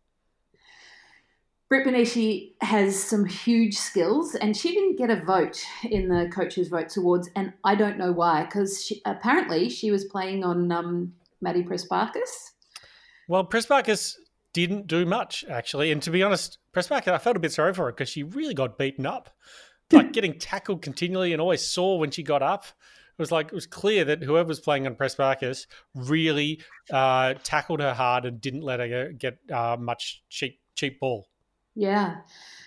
Britt 1.67 1.85
Bonici 1.85 2.53
has 2.61 3.01
some 3.01 3.25
huge 3.25 3.75
skills, 3.77 4.33
and 4.33 4.57
she 4.57 4.71
didn't 4.71 4.97
get 4.97 5.11
a 5.11 5.23
vote 5.23 5.63
in 5.83 6.07
the 6.07 6.27
Coaches 6.33 6.67
Votes 6.67 6.97
Awards, 6.97 7.29
and 7.35 7.53
I 7.63 7.75
don't 7.75 7.97
know 7.97 8.11
why, 8.11 8.43
because 8.45 8.91
apparently 9.05 9.69
she 9.69 9.91
was 9.91 10.05
playing 10.05 10.43
on 10.43 10.71
um, 10.71 11.13
Maddie 11.41 11.63
Prespakis. 11.63 12.51
Well, 13.27 13.45
Prespakis 13.45 14.15
didn't 14.51 14.87
do 14.87 15.05
much 15.05 15.45
actually, 15.47 15.91
and 15.91 16.01
to 16.01 16.09
be 16.09 16.23
honest, 16.23 16.57
Prespakis, 16.73 17.13
I 17.13 17.19
felt 17.19 17.37
a 17.37 17.39
bit 17.39 17.51
sorry 17.51 17.73
for 17.75 17.85
her 17.85 17.91
because 17.91 18.09
she 18.09 18.23
really 18.23 18.55
got 18.55 18.79
beaten 18.79 19.05
up, 19.05 19.29
like 19.91 20.11
getting 20.11 20.39
tackled 20.39 20.81
continually, 20.81 21.33
and 21.33 21.41
always 21.41 21.63
sore 21.63 21.99
when 21.99 22.09
she 22.09 22.23
got 22.23 22.41
up. 22.41 22.65
It 23.19 23.21
was 23.21 23.33
like 23.33 23.47
it 23.47 23.53
was 23.53 23.67
clear 23.67 24.05
that 24.05 24.23
whoever 24.23 24.47
was 24.47 24.61
playing 24.61 24.87
on 24.87 24.95
Press 24.95 25.13
Prespakis 25.13 25.67
really 25.93 26.61
uh, 26.89 27.33
tackled 27.43 27.81
her 27.81 27.93
hard 27.93 28.23
and 28.23 28.39
didn't 28.39 28.61
let 28.61 28.79
her 28.79 29.11
get 29.11 29.39
uh, 29.51 29.75
much 29.77 30.23
cheap 30.29 30.57
cheap 30.75 31.01
ball. 31.01 31.27
Yeah. 31.75 32.21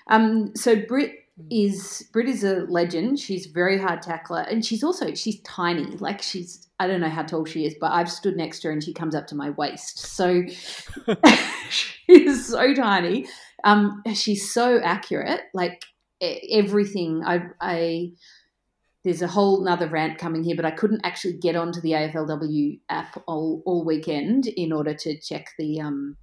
Um, 0.09 0.55
so 0.55 0.77
Britt 0.77 1.15
is 1.51 2.07
Britt 2.13 2.29
is 2.29 2.45
a 2.45 2.67
legend. 2.69 3.19
She's 3.19 3.47
very 3.47 3.79
hard 3.79 4.03
tackler, 4.03 4.43
and 4.43 4.63
she's 4.63 4.85
also 4.85 5.15
she's 5.15 5.41
tiny. 5.41 5.87
Like 5.97 6.21
she's 6.21 6.69
I 6.79 6.87
don't 6.87 7.01
know 7.01 7.09
how 7.09 7.23
tall 7.23 7.47
she 7.47 7.65
is, 7.65 7.75
but 7.81 7.93
I've 7.93 8.11
stood 8.11 8.37
next 8.37 8.61
to 8.61 8.69
her 8.69 8.73
and 8.73 8.85
she 8.85 8.93
comes 8.93 9.15
up 9.15 9.27
to 9.29 9.35
my 9.35 9.49
waist. 9.49 10.01
So 10.01 10.43
she's 11.71 12.47
so 12.47 12.75
tiny. 12.75 13.27
Um, 13.65 14.03
she's 14.13 14.53
so 14.53 14.81
accurate. 14.83 15.45
Like 15.55 15.83
everything. 16.21 17.23
I 17.25 17.45
I 17.59 18.13
there's 19.05 19.23
a 19.23 19.27
whole 19.27 19.65
nother 19.65 19.89
rant 19.89 20.19
coming 20.19 20.45
here, 20.45 20.57
but 20.57 20.65
I 20.65 20.71
couldn't 20.71 21.01
actually 21.05 21.35
get 21.35 21.57
onto 21.57 21.81
the 21.81 21.93
AFLW 21.93 22.81
app 22.89 23.21
all, 23.27 23.63
all 23.67 23.85
weekend 23.85 24.47
in 24.47 24.73
order 24.73 24.95
to 24.95 25.19
check 25.21 25.51
the 25.59 25.81
um, 25.81 26.17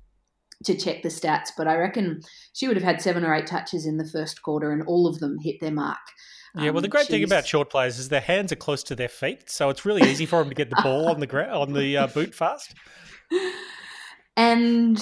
to 0.64 0.76
check 0.76 1.04
the 1.04 1.10
stats. 1.10 1.50
But 1.58 1.68
I 1.68 1.76
reckon 1.76 2.22
she 2.54 2.68
would 2.68 2.78
have 2.78 2.84
had 2.84 3.02
seven 3.02 3.24
or 3.26 3.34
eight 3.34 3.48
touches 3.48 3.86
in 3.86 3.98
the 3.98 4.08
first 4.08 4.42
quarter, 4.42 4.72
and 4.72 4.84
all 4.84 5.08
of 5.08 5.20
them 5.20 5.38
hit 5.42 5.60
their 5.60 5.72
mark. 5.72 5.98
Yeah, 6.56 6.72
well, 6.72 6.78
Um, 6.78 6.82
the 6.82 6.88
great 6.88 7.08
thing 7.08 7.24
about 7.24 7.46
short 7.46 7.70
players 7.70 8.00
is 8.00 8.10
their 8.10 8.22
hands 8.22 8.52
are 8.52 8.56
close 8.58 8.82
to 8.84 8.96
their 8.96 9.10
feet, 9.10 9.50
so 9.50 9.70
it's 9.70 9.86
really 9.86 10.10
easy 10.10 10.26
for 10.26 10.40
them 10.40 10.50
to 10.50 10.56
get 10.56 10.70
the 10.70 10.82
ball 10.82 11.10
on 11.10 11.20
the 11.20 11.28
gra- 11.28 11.48
on 11.48 11.74
the 11.74 11.98
uh, 11.98 12.08
boot 12.08 12.34
fast. 12.34 12.74
And 14.40 14.98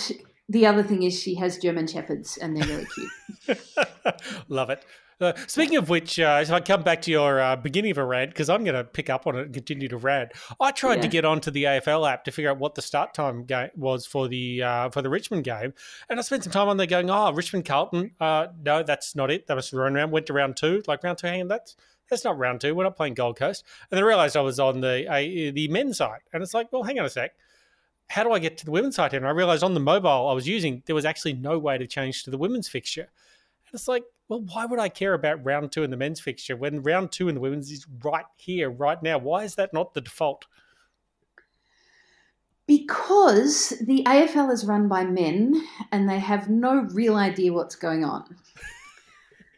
the 0.49 0.65
other 0.65 0.81
thing 0.81 1.03
is 1.03 1.21
she 1.21 1.35
has 1.35 1.59
German 1.59 1.85
shepherds, 1.85 2.37
and 2.37 2.57
they're 2.57 2.67
really 2.67 2.87
cute. 3.45 3.59
Love 4.49 4.71
it. 4.71 4.83
Uh, 5.19 5.33
speaking 5.47 5.77
of 5.77 5.89
which, 5.89 6.19
uh, 6.19 6.39
if 6.43 6.51
I 6.51 6.59
come 6.59 6.83
back 6.83 7.01
to 7.03 7.11
your 7.11 7.39
uh, 7.41 7.55
beginning 7.55 7.89
of 7.89 7.97
a 7.97 8.05
rant, 8.05 8.29
because 8.29 8.49
I'm 8.49 8.63
going 8.63 8.75
to 8.75 8.83
pick 8.83 9.09
up 9.09 9.25
on 9.25 9.35
it 9.35 9.45
and 9.47 9.53
continue 9.53 9.87
to 9.87 9.97
rant. 9.97 10.31
I 10.59 10.71
tried 10.71 11.01
to 11.01 11.07
get 11.07 11.25
onto 11.25 11.49
the 11.49 11.63
AFL 11.63 12.11
app 12.11 12.23
to 12.25 12.31
figure 12.31 12.51
out 12.51 12.59
what 12.59 12.75
the 12.75 12.83
start 12.83 13.15
time 13.15 13.45
ga- 13.45 13.71
was 13.75 14.05
for 14.05 14.27
the 14.27 14.61
uh, 14.61 14.89
for 14.89 15.01
the 15.01 15.09
Richmond 15.09 15.43
game, 15.43 15.73
and 16.09 16.19
I 16.19 16.21
spent 16.21 16.43
some 16.43 16.53
time 16.53 16.67
on 16.67 16.77
there 16.77 16.85
going, 16.85 17.09
"Oh, 17.09 17.31
Richmond 17.33 17.65
Carlton. 17.65 18.11
Uh, 18.19 18.47
no, 18.63 18.83
that's 18.83 19.15
not 19.15 19.31
it. 19.31 19.47
That 19.47 19.55
was 19.55 19.73
run 19.73 19.95
around. 19.95 20.11
Went 20.11 20.27
to 20.27 20.33
round 20.33 20.55
two, 20.55 20.83
like 20.87 21.03
round 21.03 21.17
two. 21.17 21.27
Hang 21.27 21.41
on, 21.41 21.47
that's 21.47 21.75
that's 22.09 22.23
not 22.23 22.37
round 22.37 22.61
two. 22.61 22.75
We're 22.75 22.83
not 22.83 22.95
playing 22.95 23.15
Gold 23.15 23.37
Coast." 23.37 23.63
And 23.89 23.97
then 23.97 24.03
I 24.03 24.07
realised 24.07 24.37
I 24.37 24.41
was 24.41 24.59
on 24.59 24.81
the 24.81 25.07
uh, 25.11 25.51
the 25.53 25.67
men's 25.71 25.97
side, 25.97 26.21
and 26.31 26.43
it's 26.43 26.53
like, 26.53 26.71
well, 26.71 26.83
hang 26.83 26.99
on 26.99 27.05
a 27.05 27.09
sec. 27.09 27.31
How 28.09 28.23
do 28.23 28.31
I 28.31 28.39
get 28.39 28.57
to 28.59 28.65
the 28.65 28.71
women's 28.71 28.95
side 28.95 29.11
here? 29.11 29.19
And 29.19 29.27
I 29.27 29.31
realised 29.31 29.63
on 29.63 29.73
the 29.73 29.81
mobile 29.81 30.29
I 30.29 30.33
was 30.33 30.47
using, 30.47 30.81
there 30.85 30.95
was 30.95 31.03
actually 31.03 31.33
no 31.33 31.59
way 31.59 31.77
to 31.77 31.85
change 31.87 32.23
to 32.23 32.29
the 32.29 32.37
women's 32.37 32.69
fixture. 32.69 33.01
And 33.01 33.73
it's 33.73 33.89
like, 33.89 34.03
well, 34.29 34.41
why 34.41 34.65
would 34.65 34.79
I 34.79 34.89
care 34.89 35.13
about 35.13 35.45
round 35.45 35.71
two 35.71 35.83
in 35.83 35.91
the 35.91 35.97
men's 35.97 36.19
fixture 36.19 36.55
when 36.55 36.81
round 36.83 37.11
two 37.11 37.29
in 37.29 37.35
the 37.35 37.41
women's 37.41 37.71
is 37.71 37.85
right 38.03 38.25
here, 38.35 38.69
right 38.69 39.01
now? 39.01 39.17
Why 39.17 39.43
is 39.43 39.55
that 39.55 39.73
not 39.73 39.93
the 39.93 40.01
default? 40.01 40.45
Because 42.67 43.69
the 43.79 44.03
AFL 44.03 44.51
is 44.51 44.65
run 44.65 44.89
by 44.89 45.05
men 45.05 45.63
and 45.91 46.09
they 46.09 46.19
have 46.19 46.49
no 46.49 46.81
real 46.91 47.15
idea 47.15 47.53
what's 47.53 47.75
going 47.75 48.03
on. 48.03 48.35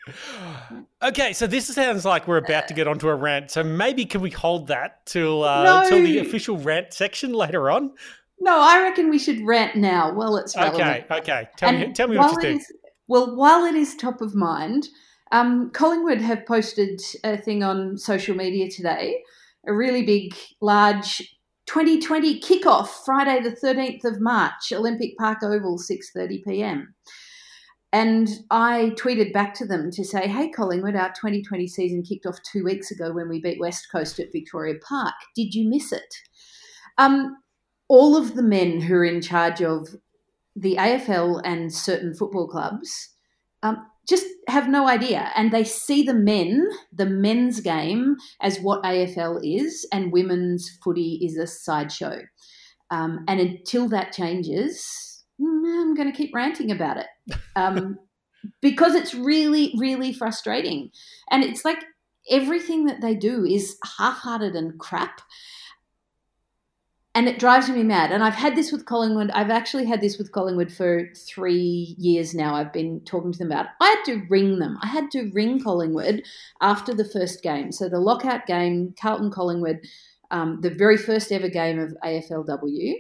Okay, 1.02 1.32
so 1.34 1.48
this 1.48 1.68
sounds 1.68 2.04
like 2.04 2.28
we're 2.28 2.38
about 2.38 2.68
to 2.68 2.74
get 2.74 2.88
onto 2.88 3.08
a 3.08 3.16
rant. 3.16 3.52
So 3.52 3.64
maybe 3.64 4.06
can 4.06 4.20
we 4.20 4.32
hold 4.32 4.68
that 4.68 5.06
till 5.06 5.44
uh, 5.44 5.64
No. 5.64 5.90
till 5.90 6.04
the 6.04 6.18
official 6.18 6.58
rant 6.58 6.94
section 6.94 7.32
later 7.32 7.70
on? 7.70 7.92
No, 8.42 8.60
I 8.60 8.82
reckon 8.82 9.10
we 9.10 9.20
should 9.20 9.46
rant 9.46 9.76
now. 9.76 10.14
Well, 10.14 10.36
it's 10.38 10.58
relevant. 10.58 11.06
Okay, 11.12 11.18
okay. 11.20 11.50
Tell 11.58 11.72
me, 11.72 11.94
tell 11.94 12.08
me 12.08 12.18
what 12.18 12.32
you 12.32 12.42
think. 12.42 12.64
Well, 13.10 13.36
while 13.36 13.66
it 13.66 13.74
is 13.74 13.96
top 13.96 14.22
of 14.22 14.36
mind, 14.36 14.88
um, 15.32 15.72
Collingwood 15.72 16.22
have 16.22 16.46
posted 16.46 17.01
a 17.24 17.38
thing 17.38 17.63
on 17.63 17.98
social 17.98 18.36
media 18.36 18.70
today, 18.70 19.24
a 19.68 19.74
really 19.74 20.04
big, 20.04 20.36
large 20.62 21.18
2020 21.66 22.39
kickoff, 22.39 22.88
Friday 23.06 23.42
the 23.42 23.56
13th 23.56 24.06
of 24.06 24.22
March, 24.22 24.72
Olympic 24.72 25.18
Park 25.18 25.39
Oval, 25.44 25.80
6:30 25.80 26.44
p.m. 26.48 26.94
And 27.92 28.30
I 28.51 28.94
tweeted 28.96 29.34
back 29.34 29.56
to 29.56 29.66
them 29.66 29.89
to 29.92 30.04
say, 30.04 30.28
"Hey 30.28 30.51
Collingwood, 30.51 30.96
our 30.96 31.10
2020 31.10 31.66
season 31.68 32.04
kicked 32.04 32.28
off 32.28 32.38
two 32.44 32.63
weeks 32.63 32.92
ago 32.92 33.12
when 33.12 33.28
we 33.28 33.42
beat 33.42 33.60
West 33.60 33.88
Coast 33.92 34.20
at 34.20 34.32
Victoria 34.32 34.75
Park. 34.88 35.16
Did 35.36 35.56
you 35.56 35.68
miss 35.68 35.92
it?" 35.92 36.13
Um, 37.00 37.38
all 37.88 38.16
of 38.16 38.36
the 38.36 38.44
men 38.44 38.82
who 38.82 38.94
are 38.96 39.04
in 39.04 39.22
charge 39.22 39.63
of 39.63 39.96
the 40.60 40.75
AFL 40.75 41.42
and 41.46 41.74
certain 41.74 42.13
football 42.13 42.48
clubs 42.48 43.10
um, 43.63 43.78
just 44.08 44.25
have 44.48 44.68
no 44.68 44.88
idea. 44.88 45.32
And 45.36 45.51
they 45.51 45.63
see 45.63 46.04
the 46.04 46.13
men, 46.13 46.68
the 46.92 47.06
men's 47.06 47.62
game, 47.62 48.18
as 48.42 48.60
what 48.60 48.84
AFL 48.84 49.39
is, 49.44 49.88
and 49.94 50.12
women's 50.12 50.70
footy 50.84 51.20
is 51.24 51.38
a 51.38 51.48
sideshow. 51.48 52.20
Um, 52.92 53.24
and 53.28 53.39
until 53.39 53.88
that 53.89 54.12
changes, 54.12 55.24
I'm 55.39 55.94
going 55.94 56.12
to 56.12 56.18
keep 56.18 56.34
ranting 56.34 56.72
about 56.72 56.98
it 56.98 57.38
um, 57.56 57.98
because 58.62 58.96
it's 58.96 59.13
really, 59.13 59.74
really 59.78 60.12
frustrating. 60.12 60.89
And 61.30 61.44
it's 61.44 61.63
like 61.63 61.84
everything 62.30 62.86
that 62.86 63.01
they 63.01 63.16
do 63.16 63.46
is 63.46 63.78
half 63.98 64.18
hearted 64.18 64.56
and 64.56 64.78
crap 64.80 65.22
and 67.20 67.28
it 67.28 67.38
drives 67.38 67.68
me 67.68 67.84
mad. 67.84 68.14
And 68.14 68.24
I've 68.24 68.34
had 68.34 68.56
this 68.56 68.72
with 68.72 68.86
Collingwood. 68.86 69.30
I've 69.32 69.50
actually 69.50 69.86
had 69.86 70.00
this 70.00 70.18
with 70.18 70.32
Collingwood 70.32 70.72
for 70.72 71.10
three 71.28 71.94
years 71.98 72.34
now. 72.34 72.56
I've 72.56 72.72
been 72.72 73.02
talking 73.02 73.34
to 73.34 73.38
them 73.38 73.52
about. 73.52 73.66
It. 73.66 73.72
I 73.82 73.88
had 73.90 74.06
to 74.06 74.26
ring 74.30 74.60
them. 74.60 74.78
I 74.82 74.88
had 74.88 75.12
to 75.12 75.30
ring 75.34 75.62
Collingwood 75.62 76.24
after 76.62 76.94
the 76.94 77.04
first 77.04 77.44
game. 77.44 77.74
So 77.74 77.90
the 77.90 78.00
lockout 78.00 78.46
game, 78.46 78.96
Carlton 79.02 79.32
Collingwood, 79.32 79.82
um, 80.32 80.62
the 80.62 80.70
very 80.70 80.96
first 80.96 81.30
ever 81.34 81.50
game 81.50 81.78
of 81.78 81.94
AFLW. 82.06 82.94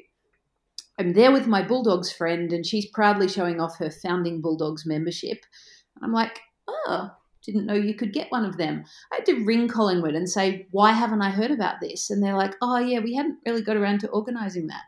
I'm 0.99 1.13
there 1.13 1.31
with 1.31 1.47
my 1.47 1.65
Bulldogs 1.65 2.11
friend, 2.11 2.51
and 2.51 2.65
she's 2.65 2.87
proudly 2.87 3.29
showing 3.29 3.61
off 3.61 3.77
her 3.77 3.89
founding 3.89 4.41
Bulldogs 4.41 4.85
membership. 4.85 5.45
And 5.95 6.03
I'm 6.03 6.11
like, 6.11 6.41
oh, 6.67 7.11
didn't 7.51 7.65
know 7.65 7.73
you 7.73 7.93
could 7.93 8.13
get 8.13 8.31
one 8.31 8.45
of 8.45 8.57
them. 8.57 8.83
I 9.11 9.15
had 9.15 9.25
to 9.25 9.43
ring 9.45 9.67
Collingwood 9.67 10.15
and 10.15 10.29
say, 10.29 10.67
why 10.71 10.91
haven't 10.91 11.21
I 11.21 11.31
heard 11.31 11.51
about 11.51 11.81
this? 11.81 12.09
And 12.09 12.23
they're 12.23 12.37
like, 12.37 12.55
oh, 12.61 12.77
yeah, 12.77 12.99
we 12.99 13.15
hadn't 13.15 13.39
really 13.45 13.61
got 13.61 13.77
around 13.77 13.99
to 14.01 14.09
organising 14.09 14.67
that. 14.67 14.83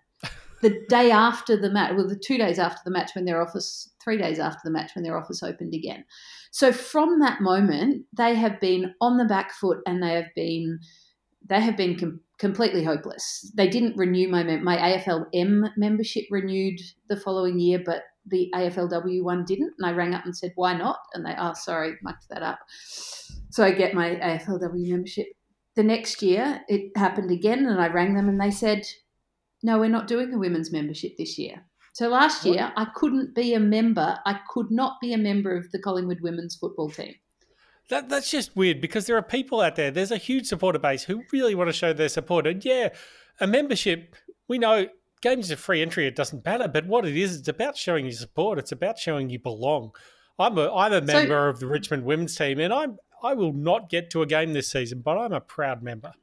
the 0.62 0.84
day 0.89 1.12
after 1.12 1.58
the 1.58 1.70
match, 1.70 1.94
well, 1.96 2.08
the 2.08 2.15
two 2.15 2.38
days 2.38 2.60
after 2.60 2.82
the 2.86 2.91
match 2.91 3.12
when 3.15 3.25
their 3.25 3.41
office, 3.41 3.89
three 4.03 4.18
days 4.18 4.39
after 4.39 4.62
the 4.63 4.72
match 4.72 4.91
when 4.96 5.03
their 5.03 5.18
office 5.18 5.44
opened 5.44 5.74
again. 5.74 6.06
So 6.51 6.72
from 6.72 7.20
that 7.20 7.41
moment, 7.41 8.06
they 8.15 8.36
have 8.36 8.60
been 8.60 8.94
on 9.01 9.18
the 9.18 9.25
back 9.25 9.53
foot 9.53 9.80
and 9.86 10.03
they 10.03 10.13
have 10.13 10.34
been, 10.36 10.80
they 11.48 11.60
have 11.60 11.77
been 11.77 11.98
com- 11.98 12.19
completely 12.38 12.83
hopeless. 12.83 13.51
They 13.55 13.67
didn't 13.67 13.98
renew 13.98 14.27
my 14.29 14.43
mem- 14.43 14.63
my 14.63 14.77
AFLM 14.77 15.71
membership 15.77 16.25
renewed 16.29 16.79
the 17.07 17.17
following 17.17 17.60
year, 17.60 17.81
but 17.86 18.03
the 18.25 18.51
AFLW 18.53 19.24
one 19.24 19.45
didn't. 19.45 19.74
And 19.77 19.88
I 19.88 19.91
rang 19.91 20.13
up 20.13 20.25
and 20.25 20.36
said, 20.36 20.51
why 20.55 20.75
not? 20.75 21.00
And 21.13 21.25
they, 21.25 21.33
oh, 21.38 21.53
sorry, 21.53 21.95
mucked 22.03 22.29
that 22.29 22.43
up. 22.43 22.60
So 23.50 23.63
I 23.63 23.71
get 23.71 23.93
my 23.93 24.15
AFLW 24.15 24.89
membership. 24.89 25.27
The 25.75 25.83
next 25.83 26.21
year, 26.21 26.62
it 26.67 26.91
happened 26.98 27.31
again, 27.31 27.65
and 27.65 27.81
I 27.81 27.88
rang 27.88 28.13
them 28.13 28.27
and 28.29 28.39
they 28.39 28.51
said, 28.51 28.86
no, 29.63 29.79
we're 29.79 29.89
not 29.89 30.07
doing 30.07 30.33
a 30.33 30.38
women's 30.38 30.71
membership 30.71 31.13
this 31.17 31.38
year. 31.38 31.63
So 31.93 32.07
last 32.10 32.45
year, 32.45 32.71
I 32.75 32.88
couldn't 32.95 33.36
be 33.36 33.53
a 33.53 33.60
member. 33.60 34.17
I 34.25 34.39
could 34.50 34.71
not 34.71 35.00
be 35.01 35.13
a 35.13 35.17
member 35.17 35.55
of 35.55 35.71
the 35.71 35.79
Collingwood 35.79 36.21
women's 36.21 36.55
football 36.55 36.89
team. 36.89 37.15
That, 37.91 38.07
that's 38.07 38.31
just 38.31 38.55
weird 38.55 38.79
because 38.79 39.05
there 39.05 39.17
are 39.17 39.21
people 39.21 39.60
out 39.60 39.75
there. 39.75 39.91
There's 39.91 40.12
a 40.12 40.17
huge 40.17 40.48
supporter 40.48 40.79
base 40.79 41.03
who 41.03 41.24
really 41.33 41.55
want 41.55 41.67
to 41.67 41.74
show 41.74 41.91
their 41.91 42.07
support. 42.07 42.48
And 42.48 42.63
yeah, 42.63 42.89
a 43.41 43.45
membership, 43.45 44.15
we 44.48 44.57
know 44.57 44.88
games 45.21 45.51
are 45.51 45.57
free 45.57 45.81
entry, 45.81 46.07
it 46.07 46.15
doesn't 46.15 46.45
matter. 46.45 46.69
But 46.69 46.88
what 46.88 47.05
it 47.05 47.17
is, 47.17 47.36
it's 47.36 47.50
about 47.50 47.75
showing 47.75 48.05
your 48.05 48.13
support. 48.13 48.60
It's 48.60 48.71
about 48.71 48.98
showing 48.98 49.29
you 49.29 49.39
belong. 49.39 49.91
I'm 50.39 50.57
a, 50.57 50.74
I'm 50.74 50.93
a 50.93 51.05
So- 51.05 51.13
member 51.13 51.50
of 51.50 51.60
the 51.60 51.67
Richmond 51.67 52.05
women's 52.05 52.33
team 52.33 52.62
and 52.62 52.74
I'm, 52.74 52.98
I 53.21 53.33
will 53.33 53.51
not 53.51 53.89
get 53.89 54.10
to 54.12 54.21
a 54.21 54.25
game 54.25 54.53
this 54.53 54.69
season, 54.69 55.01
but 55.01 55.17
I'm 55.17 55.33
a 55.33 55.41
proud 55.41 55.83
member. 55.83 56.13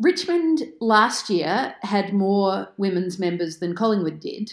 Richmond 0.00 0.64
last 0.80 1.30
year 1.30 1.76
had 1.82 2.12
more 2.12 2.68
women's 2.76 3.20
members 3.20 3.58
than 3.60 3.76
Collingwood 3.76 4.18
did, 4.18 4.52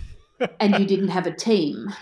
and 0.60 0.78
you 0.78 0.86
didn't 0.86 1.08
have 1.08 1.26
a 1.26 1.34
team. 1.34 1.92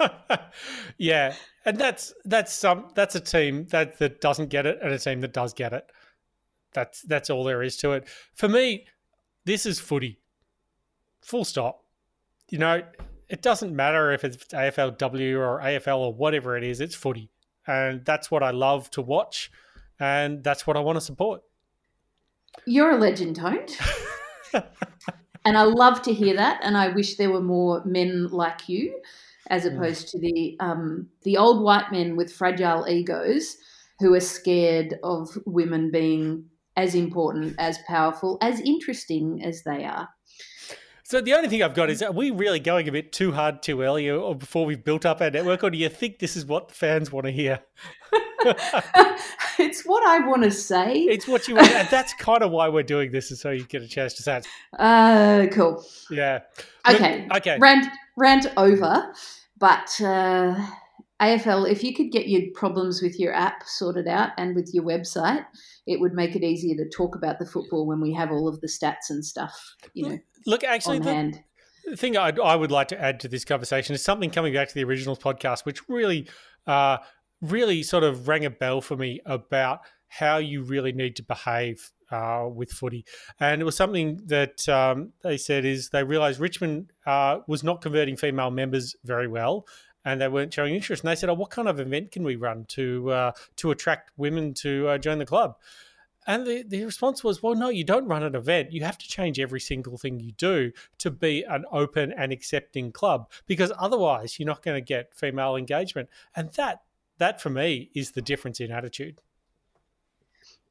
yeah, 0.98 1.34
and 1.64 1.78
that's 1.78 2.12
that's 2.24 2.52
some 2.52 2.86
that's 2.94 3.14
a 3.14 3.20
team 3.20 3.66
that 3.70 3.98
that 3.98 4.20
doesn't 4.20 4.48
get 4.48 4.66
it 4.66 4.78
and 4.82 4.92
a 4.92 4.98
team 4.98 5.20
that 5.20 5.32
does 5.32 5.52
get 5.52 5.72
it. 5.72 5.90
That's 6.72 7.02
that's 7.02 7.30
all 7.30 7.44
there 7.44 7.62
is 7.62 7.76
to 7.78 7.92
it. 7.92 8.08
For 8.34 8.48
me, 8.48 8.86
this 9.44 9.66
is 9.66 9.78
footy. 9.80 10.20
Full 11.22 11.44
stop. 11.44 11.84
You 12.50 12.58
know, 12.58 12.82
it 13.28 13.42
doesn't 13.42 13.74
matter 13.74 14.12
if 14.12 14.24
it's 14.24 14.36
AFLW 14.46 15.38
or 15.38 15.60
AFL 15.60 15.98
or 15.98 16.14
whatever 16.14 16.56
it 16.56 16.64
is. 16.64 16.80
It's 16.80 16.94
footy, 16.94 17.30
and 17.66 18.04
that's 18.04 18.30
what 18.30 18.42
I 18.42 18.50
love 18.50 18.90
to 18.92 19.02
watch, 19.02 19.50
and 19.98 20.44
that's 20.44 20.66
what 20.66 20.76
I 20.76 20.80
want 20.80 20.96
to 20.96 21.00
support. 21.00 21.42
You're 22.66 22.92
a 22.92 22.98
legend, 22.98 23.36
Toned. 23.36 23.76
and 25.44 25.58
I 25.58 25.62
love 25.62 26.02
to 26.02 26.12
hear 26.12 26.36
that. 26.36 26.60
And 26.62 26.76
I 26.76 26.88
wish 26.88 27.16
there 27.16 27.30
were 27.30 27.40
more 27.40 27.82
men 27.84 28.28
like 28.28 28.68
you, 28.68 29.00
as 29.50 29.66
opposed 29.66 30.08
to 30.08 30.18
the 30.18 30.56
um, 30.60 31.08
the 31.22 31.36
old 31.36 31.62
white 31.62 31.92
men 31.92 32.16
with 32.16 32.32
fragile 32.32 32.86
egos 32.88 33.56
who 34.00 34.14
are 34.14 34.20
scared 34.20 34.98
of 35.02 35.36
women 35.46 35.90
being 35.90 36.44
as 36.76 36.94
important, 36.94 37.54
as 37.58 37.78
powerful, 37.86 38.38
as 38.40 38.60
interesting 38.60 39.44
as 39.44 39.62
they 39.62 39.84
are. 39.84 40.08
So 41.04 41.20
the 41.20 41.34
only 41.34 41.48
thing 41.48 41.62
I've 41.62 41.74
got 41.74 41.90
is, 41.90 42.02
are 42.02 42.10
we 42.10 42.30
really 42.30 42.58
going 42.58 42.88
a 42.88 42.92
bit 42.92 43.12
too 43.12 43.32
hard 43.32 43.62
too 43.62 43.82
early, 43.82 44.10
or 44.10 44.34
before 44.34 44.64
we've 44.64 44.82
built 44.82 45.04
up 45.04 45.20
our 45.20 45.30
network, 45.30 45.62
or 45.62 45.70
do 45.70 45.78
you 45.78 45.88
think 45.88 46.18
this 46.18 46.36
is 46.36 46.46
what 46.46 46.68
the 46.68 46.74
fans 46.74 47.12
want 47.12 47.26
to 47.26 47.32
hear? 47.32 47.60
it's 49.58 49.84
what 49.84 50.04
I 50.06 50.26
want 50.26 50.42
to 50.44 50.50
say. 50.50 50.94
It's 51.02 51.26
what 51.28 51.48
you 51.48 51.56
want. 51.56 51.70
and 51.72 51.88
that's 51.90 52.14
kind 52.14 52.42
of 52.42 52.50
why 52.50 52.68
we're 52.68 52.82
doing 52.82 53.10
this, 53.12 53.30
is 53.30 53.40
so 53.40 53.50
you 53.50 53.64
get 53.64 53.82
a 53.82 53.88
chance 53.88 54.14
to 54.14 54.22
say 54.22 54.38
it. 54.38 54.46
Uh, 54.78 55.46
cool. 55.52 55.84
Yeah. 56.10 56.40
Look, 56.86 56.96
Okay. 56.96 57.28
okay. 57.36 57.58
Rant, 57.60 57.86
rant 58.16 58.46
over. 58.56 59.12
But 59.58 59.98
uh, 60.00 60.54
AFL, 61.22 61.70
if 61.70 61.82
you 61.84 61.94
could 61.94 62.10
get 62.10 62.28
your 62.28 62.42
problems 62.54 63.00
with 63.00 63.18
your 63.18 63.32
app 63.32 63.62
sorted 63.66 64.08
out 64.08 64.30
and 64.36 64.54
with 64.54 64.70
your 64.74 64.84
website, 64.84 65.44
it 65.86 66.00
would 66.00 66.12
make 66.12 66.34
it 66.34 66.42
easier 66.42 66.76
to 66.76 66.88
talk 66.90 67.14
about 67.14 67.38
the 67.38 67.46
football 67.46 67.86
when 67.86 68.00
we 68.00 68.12
have 68.12 68.30
all 68.30 68.48
of 68.48 68.60
the 68.60 68.66
stats 68.66 69.10
and 69.10 69.24
stuff, 69.24 69.54
you 69.94 70.08
know, 70.08 70.18
Look, 70.46 70.64
actually, 70.64 70.96
on 70.98 71.02
the, 71.04 71.14
hand. 71.14 71.42
the 71.86 71.96
thing 71.96 72.16
I'd, 72.16 72.38
I 72.40 72.56
would 72.56 72.70
like 72.70 72.88
to 72.88 73.00
add 73.00 73.20
to 73.20 73.28
this 73.28 73.44
conversation 73.44 73.94
is 73.94 74.02
something 74.02 74.30
coming 74.30 74.52
back 74.54 74.68
to 74.68 74.74
the 74.74 74.84
originals 74.84 75.18
podcast, 75.18 75.64
which 75.64 75.88
really, 75.88 76.26
uh, 76.66 76.98
really 77.50 77.82
sort 77.82 78.04
of 78.04 78.28
rang 78.28 78.44
a 78.44 78.50
bell 78.50 78.80
for 78.80 78.96
me 78.96 79.20
about 79.26 79.80
how 80.08 80.38
you 80.38 80.62
really 80.62 80.92
need 80.92 81.16
to 81.16 81.22
behave 81.22 81.90
uh, 82.10 82.48
with 82.52 82.70
footy. 82.70 83.04
And 83.40 83.60
it 83.60 83.64
was 83.64 83.76
something 83.76 84.20
that 84.26 84.68
um, 84.68 85.12
they 85.22 85.36
said 85.36 85.64
is 85.64 85.90
they 85.90 86.04
realised 86.04 86.40
Richmond 86.40 86.92
uh, 87.06 87.40
was 87.46 87.64
not 87.64 87.80
converting 87.80 88.16
female 88.16 88.50
members 88.50 88.94
very 89.04 89.28
well. 89.28 89.66
And 90.06 90.20
they 90.20 90.28
weren't 90.28 90.52
showing 90.52 90.74
interest. 90.74 91.02
And 91.02 91.10
they 91.10 91.16
said, 91.16 91.30
"Oh, 91.30 91.34
what 91.34 91.48
kind 91.48 91.66
of 91.66 91.80
event 91.80 92.12
can 92.12 92.24
we 92.24 92.36
run 92.36 92.66
to 92.68 93.10
uh, 93.10 93.32
to 93.56 93.70
attract 93.70 94.10
women 94.18 94.52
to 94.54 94.88
uh, 94.88 94.98
join 94.98 95.18
the 95.18 95.24
club?" 95.24 95.56
And 96.26 96.46
the, 96.46 96.62
the 96.62 96.84
response 96.84 97.22
was, 97.22 97.42
well, 97.42 97.54
no, 97.54 97.68
you 97.68 97.84
don't 97.84 98.06
run 98.06 98.22
an 98.22 98.34
event. 98.34 98.72
You 98.72 98.82
have 98.84 98.98
to 98.98 99.08
change 99.08 99.38
every 99.38 99.60
single 99.60 99.98
thing 99.98 100.20
you 100.20 100.32
do 100.32 100.72
to 100.98 101.10
be 101.10 101.42
an 101.42 101.64
open 101.70 102.12
and 102.12 102.32
accepting 102.32 102.92
club 102.92 103.30
because 103.46 103.72
otherwise 103.78 104.38
you're 104.38 104.46
not 104.46 104.62
going 104.62 104.76
to 104.76 104.86
get 104.86 105.14
female 105.14 105.56
engagement. 105.56 106.08
And 106.34 106.50
that, 106.52 106.82
that 107.18 107.40
for 107.40 107.50
me 107.50 107.90
is 107.94 108.12
the 108.12 108.22
difference 108.22 108.60
in 108.60 108.70
attitude. 108.70 109.20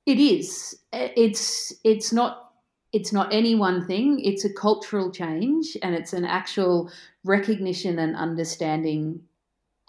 It 0.06 0.20
is. 0.20 0.78
It's 0.92 1.74
it's 1.84 2.12
not 2.12 2.52
it's 2.92 3.14
not 3.14 3.34
any 3.34 3.56
one 3.56 3.88
thing. 3.88 4.20
It's 4.20 4.46
a 4.46 4.54
cultural 4.54 5.12
change, 5.12 5.78
and 5.82 5.96
it's 5.96 6.14
an 6.14 6.26
actual 6.26 6.92
recognition 7.24 8.00
and 8.00 8.16
understanding 8.16 9.22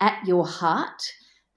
at 0.01 0.25
your 0.27 0.47
heart 0.47 1.03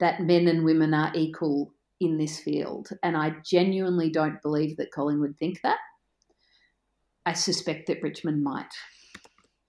that 0.00 0.22
men 0.22 0.48
and 0.48 0.64
women 0.64 0.94
are 0.94 1.12
equal 1.14 1.72
in 2.00 2.18
this 2.18 2.38
field. 2.38 2.90
And 3.02 3.16
I 3.16 3.34
genuinely 3.44 4.10
don't 4.10 4.40
believe 4.42 4.76
that 4.76 4.92
Collingwood 4.92 5.36
think 5.38 5.62
that. 5.62 5.78
I 7.26 7.32
suspect 7.32 7.86
that 7.88 8.02
Richmond 8.02 8.42
might. 8.42 8.72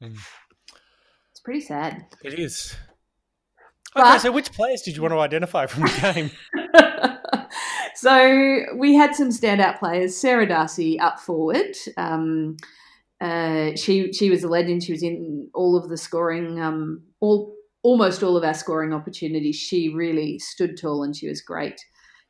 Mm. 0.01 0.17
It's 1.31 1.39
pretty 1.39 1.62
sad. 1.62 2.05
It 2.24 2.39
is. 2.39 2.75
Okay, 3.96 4.03
But- 4.03 4.19
so 4.19 4.31
which 4.31 4.51
players 4.51 4.81
did 4.81 4.96
you 4.96 5.01
want 5.01 5.13
to 5.13 5.19
identify 5.19 5.65
from 5.65 5.84
the 5.84 6.00
game? 6.13 6.31
so 7.96 8.65
we 8.75 8.93
had 8.96 9.15
some 9.15 9.29
standout 9.29 9.79
players. 9.79 10.15
Sarah 10.15 10.48
D'Arcy 10.48 11.00
up 11.00 11.19
forward. 11.19 11.75
Um, 11.98 12.58
uh, 13.19 13.72
she 13.75 14.13
she 14.13 14.29
was 14.29 14.43
a 14.43 14.48
legend. 14.48 14.84
She 14.84 14.93
was 14.93 15.03
in 15.03 15.50
all 15.53 15.75
of 15.75 15.89
the 15.89 15.98
scoring, 15.98 16.60
um, 16.62 17.01
all 17.19 17.55
almost 17.84 18.24
all 18.24 18.38
of 18.38 18.43
our 18.43 18.53
scoring 18.53 18.93
opportunities. 18.93 19.55
She 19.55 19.89
really 19.93 20.39
stood 20.39 20.77
tall 20.77 21.03
and 21.03 21.15
she 21.15 21.27
was 21.27 21.41
great. 21.41 21.79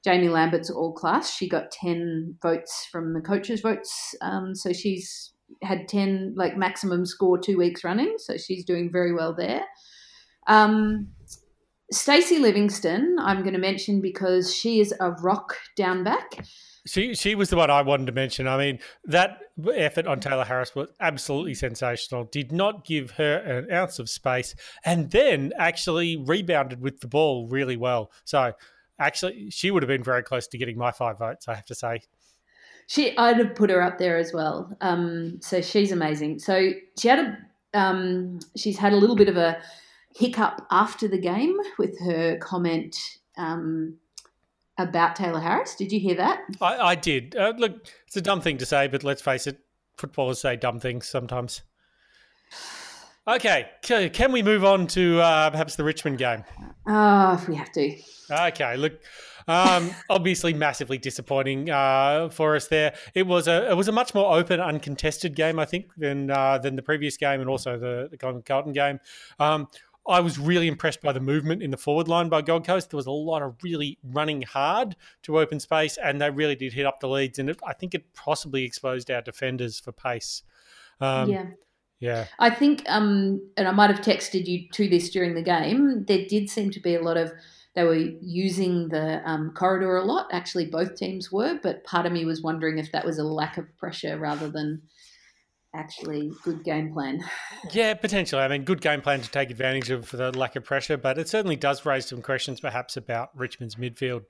Jaimee 0.08 0.32
Lambert's 0.32 0.70
all 0.72 0.94
class. 0.94 1.36
She 1.36 1.48
got 1.50 1.72
ten 1.72 2.36
votes 2.42 2.88
from 2.92 3.14
the 3.14 3.22
coaches' 3.22 3.62
votes, 3.62 4.16
um, 4.22 4.56
so 4.56 4.72
she's 4.72 5.34
had 5.62 5.88
ten 5.88 6.34
like 6.38 6.58
maximum 6.58 7.06
score 7.06 7.38
two 7.38 7.58
weeks 7.58 7.84
running. 7.84 8.16
So 8.18 8.38
she's 8.38 8.64
doing 8.64 8.90
very 8.92 9.14
well 9.14 9.36
there. 9.36 9.66
Um, 10.48 11.10
Stacey 11.92 12.38
Livingstone, 12.38 13.18
I'm 13.20 13.42
going 13.42 13.54
to 13.54 13.60
mention 13.60 14.00
because 14.02 14.54
she 14.54 14.80
is 14.80 14.94
a 15.00 15.12
rock 15.12 15.56
down 15.76 16.04
back. 16.04 16.46
She 16.86 17.14
she 17.14 17.36
was 17.36 17.50
the 17.50 17.58
one 17.58 17.70
I 17.70 17.82
wanted 17.82 18.06
to 18.08 18.12
mention. 18.12 18.48
I 18.48 18.58
mean, 18.58 18.80
that 19.06 19.40
effort 19.76 20.08
on 20.08 20.20
Tayla 20.20 20.46
Harris 20.46 20.76
was 20.76 20.90
absolutely 21.00 21.54
sensational. 21.54 22.24
Did 22.26 22.52
not 22.52 22.86
give 22.86 23.12
her 23.12 23.38
an 23.38 23.72
ounce 23.72 24.00
of 24.00 24.10
space, 24.10 24.56
and 24.86 25.12
then 25.12 25.52
actually 25.58 26.18
rebounded 26.18 26.80
with 26.80 27.02
the 27.02 27.08
ball 27.08 27.48
really 27.48 27.76
well. 27.76 28.12
So, 28.24 28.54
actually, 28.98 29.50
she 29.50 29.72
would 29.72 29.84
have 29.84 29.88
been 29.88 30.04
very 30.04 30.24
close 30.24 30.48
to 30.48 30.58
getting 30.58 30.78
my 30.78 30.92
five 30.92 31.20
votes. 31.20 31.48
I 31.48 31.56
have 31.56 31.66
to 31.66 31.76
say. 31.76 32.02
She, 32.88 33.16
I'd 33.18 33.38
have 33.38 33.54
put 33.54 33.70
her 33.70 33.84
up 33.84 34.00
there 34.00 34.18
as 34.18 34.34
well. 34.34 34.76
Um, 34.82 35.40
so 35.42 35.62
she's 35.62 35.92
amazing. 35.92 36.40
So 36.40 36.72
she 36.98 37.08
had 37.08 37.20
a, 37.20 37.80
um, 37.80 38.40
she's 38.58 38.80
had 38.80 38.94
a 38.94 38.96
little 38.96 39.16
bit 39.16 39.30
of 39.30 39.38
a 39.38 39.62
hiccup 40.16 40.66
after 40.72 41.08
the 41.08 41.18
game 41.18 41.58
with 41.78 42.00
her 42.00 42.38
comment 42.38 42.96
um, 43.38 43.98
about 44.78 45.16
Tayla 45.16 45.42
Harris. 45.42 45.76
Did 45.76 45.92
you 45.92 46.00
hear 46.00 46.16
that? 46.16 46.42
I, 46.62 46.78
I 46.78 46.96
did. 46.96 47.36
Uh, 47.36 47.54
look, 47.58 47.88
it's 48.08 48.18
a 48.18 48.22
dumb 48.22 48.42
thing 48.42 48.58
to 48.58 48.66
say, 48.66 48.88
but 48.88 49.04
let's 49.04 49.22
face 49.22 49.48
it, 49.48 49.60
footballers 49.98 50.42
say 50.42 50.56
dumb 50.56 50.80
things 50.80 51.08
sometimes. 51.08 51.62
Okay, 53.28 53.68
can 53.84 54.32
we 54.32 54.42
move 54.42 54.66
on 54.66 54.88
to 54.88 55.20
uh, 55.20 55.52
perhaps 55.52 55.76
the 55.76 55.84
Richmond 55.84 56.18
game? 56.18 56.44
Oh, 56.88 57.34
if 57.34 57.48
we 57.48 57.56
have 57.56 57.72
to. 57.74 57.96
Okay, 58.32 58.76
look, 58.76 58.94
um, 59.48 59.92
obviously 60.10 60.54
massively 60.54 60.98
disappointing 60.98 61.70
uh, 61.70 62.30
for 62.30 62.56
us 62.56 62.68
there. 62.70 62.96
It 63.14 63.28
was 63.28 63.48
a 63.48 63.70
it 63.70 63.76
was 63.76 63.88
a 63.88 63.92
much 63.92 64.16
more 64.16 64.36
open, 64.36 64.60
uncontested 64.60 65.36
game, 65.36 65.60
I 65.60 65.66
think, 65.66 65.94
than 65.96 66.32
uh, 66.32 66.58
than 66.58 66.76
the 66.76 66.82
previous 66.82 67.18
game 67.18 67.40
and 67.40 67.50
also 67.50 67.78
the 67.78 68.08
the 68.10 68.18
Carlton 68.18 68.74
game. 68.74 69.00
Um, 69.40 69.68
I 70.08 70.22
was 70.22 70.40
really 70.40 70.68
impressed 70.68 71.02
by 71.02 71.12
the 71.12 71.20
movement 71.20 71.62
in 71.62 71.72
the 71.72 71.78
forward 71.78 72.08
line 72.08 72.30
by 72.30 72.42
Gold 72.42 72.66
Coast. 72.66 72.90
There 72.90 72.98
was 72.98 73.06
a 73.06 73.12
lot 73.12 73.42
of 73.42 73.56
really 73.64 74.00
running 74.04 74.42
hard 74.42 74.96
to 75.24 75.40
open 75.40 75.60
space, 75.60 75.98
and 75.98 76.20
they 76.20 76.30
really 76.30 76.56
did 76.56 76.74
hit 76.74 76.86
up 76.86 77.00
the 77.00 77.08
leads. 77.08 77.38
And 77.38 77.50
it, 77.50 77.60
I 77.66 77.74
think 77.74 77.94
it 77.94 78.14
possibly 78.14 78.64
exposed 78.64 79.12
our 79.12 79.22
defenders 79.22 79.80
for 79.80 79.92
pace. 79.92 80.44
Um, 81.00 81.30
yeah. 81.30 81.46
yeah. 82.00 82.26
I 82.40 82.50
think, 82.50 82.84
um, 82.88 83.40
and 83.56 83.68
I 83.68 83.72
might 83.72 83.92
have 83.92 84.02
texted 84.02 84.48
you 84.48 84.68
to 84.74 84.88
this 84.90 85.10
during 85.10 85.36
the 85.36 85.44
game. 85.44 86.06
There 86.06 86.26
did 86.28 86.50
seem 86.50 86.72
to 86.72 86.80
be 86.80 86.96
a 86.96 87.02
lot 87.02 87.18
of 87.18 87.32
they 87.76 87.84
were 87.84 87.96
using 87.96 88.90
the 88.90 89.22
um, 89.30 89.52
corridor 89.56 89.98
a 89.98 90.04
lot. 90.04 90.28
Actually, 90.32 90.66
both 90.66 90.96
teams 90.96 91.32
were, 91.32 91.60
but 91.62 91.84
part 91.84 92.06
of 92.06 92.12
me 92.12 92.26
was 92.26 92.42
wondering 92.42 92.78
if 92.78 92.92
that 92.92 93.06
was 93.06 93.20
a 93.20 93.24
lack 93.24 93.58
of 93.58 93.78
pressure 93.78 94.18
rather 94.18 94.50
than 94.50 94.82
actually 95.74 96.32
good 96.44 96.64
game 96.64 96.94
plan. 96.94 97.24
Yeah, 97.72 97.94
potentially. 97.94 98.42
I 98.42 98.48
mean, 98.48 98.64
good 98.64 98.82
game 98.82 99.02
plan 99.02 99.22
to 99.22 99.30
take 99.30 99.50
advantage 99.50 99.90
of 99.90 100.10
the 100.12 100.38
lack 100.38 100.56
of 100.56 100.64
pressure, 100.64 100.98
but 100.98 101.18
it 101.18 101.30
certainly 101.30 101.56
does 101.56 101.86
raise 101.86 102.08
some 102.08 102.22
questions 102.22 102.60
perhaps 102.60 102.98
about 102.98 103.30
Richmond's 103.36 103.76
midfield. 103.76 104.24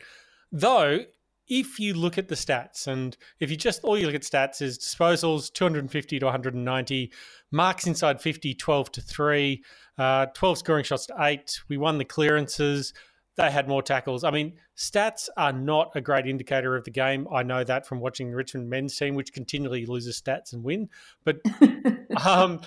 Though, 0.51 1.05
if 1.47 1.79
you 1.79 1.93
look 1.95 2.17
at 2.17 2.27
the 2.27 2.35
stats, 2.35 2.87
and 2.87 3.17
if 3.39 3.49
you 3.49 3.57
just 3.57 3.83
all 3.83 3.97
you 3.97 4.05
look 4.05 4.15
at 4.15 4.21
stats 4.21 4.61
is 4.61 4.77
disposals 4.77 5.51
250 5.51 6.19
to 6.19 6.25
190, 6.25 7.11
marks 7.51 7.87
inside 7.87 8.21
50, 8.21 8.53
12 8.53 8.91
to 8.91 9.01
3, 9.01 9.63
uh, 9.97 10.25
12 10.27 10.57
scoring 10.57 10.83
shots 10.83 11.07
to 11.07 11.15
8. 11.19 11.61
We 11.67 11.77
won 11.77 11.97
the 11.97 12.05
clearances. 12.05 12.93
They 13.39 13.49
had 13.49 13.69
more 13.69 13.81
tackles. 13.81 14.25
I 14.25 14.31
mean, 14.31 14.57
stats 14.75 15.29
are 15.37 15.53
not 15.53 15.91
a 15.95 16.01
great 16.01 16.27
indicator 16.27 16.75
of 16.75 16.83
the 16.83 16.91
game. 16.91 17.25
I 17.33 17.41
know 17.41 17.63
that 17.63 17.87
from 17.87 18.01
watching 18.01 18.31
the 18.31 18.35
Richmond 18.35 18.69
men's 18.69 18.97
team, 18.97 19.15
which 19.15 19.31
continually 19.31 19.85
loses 19.85 20.21
stats 20.21 20.51
and 20.51 20.61
win. 20.61 20.89
But 21.23 21.37
um, 22.25 22.59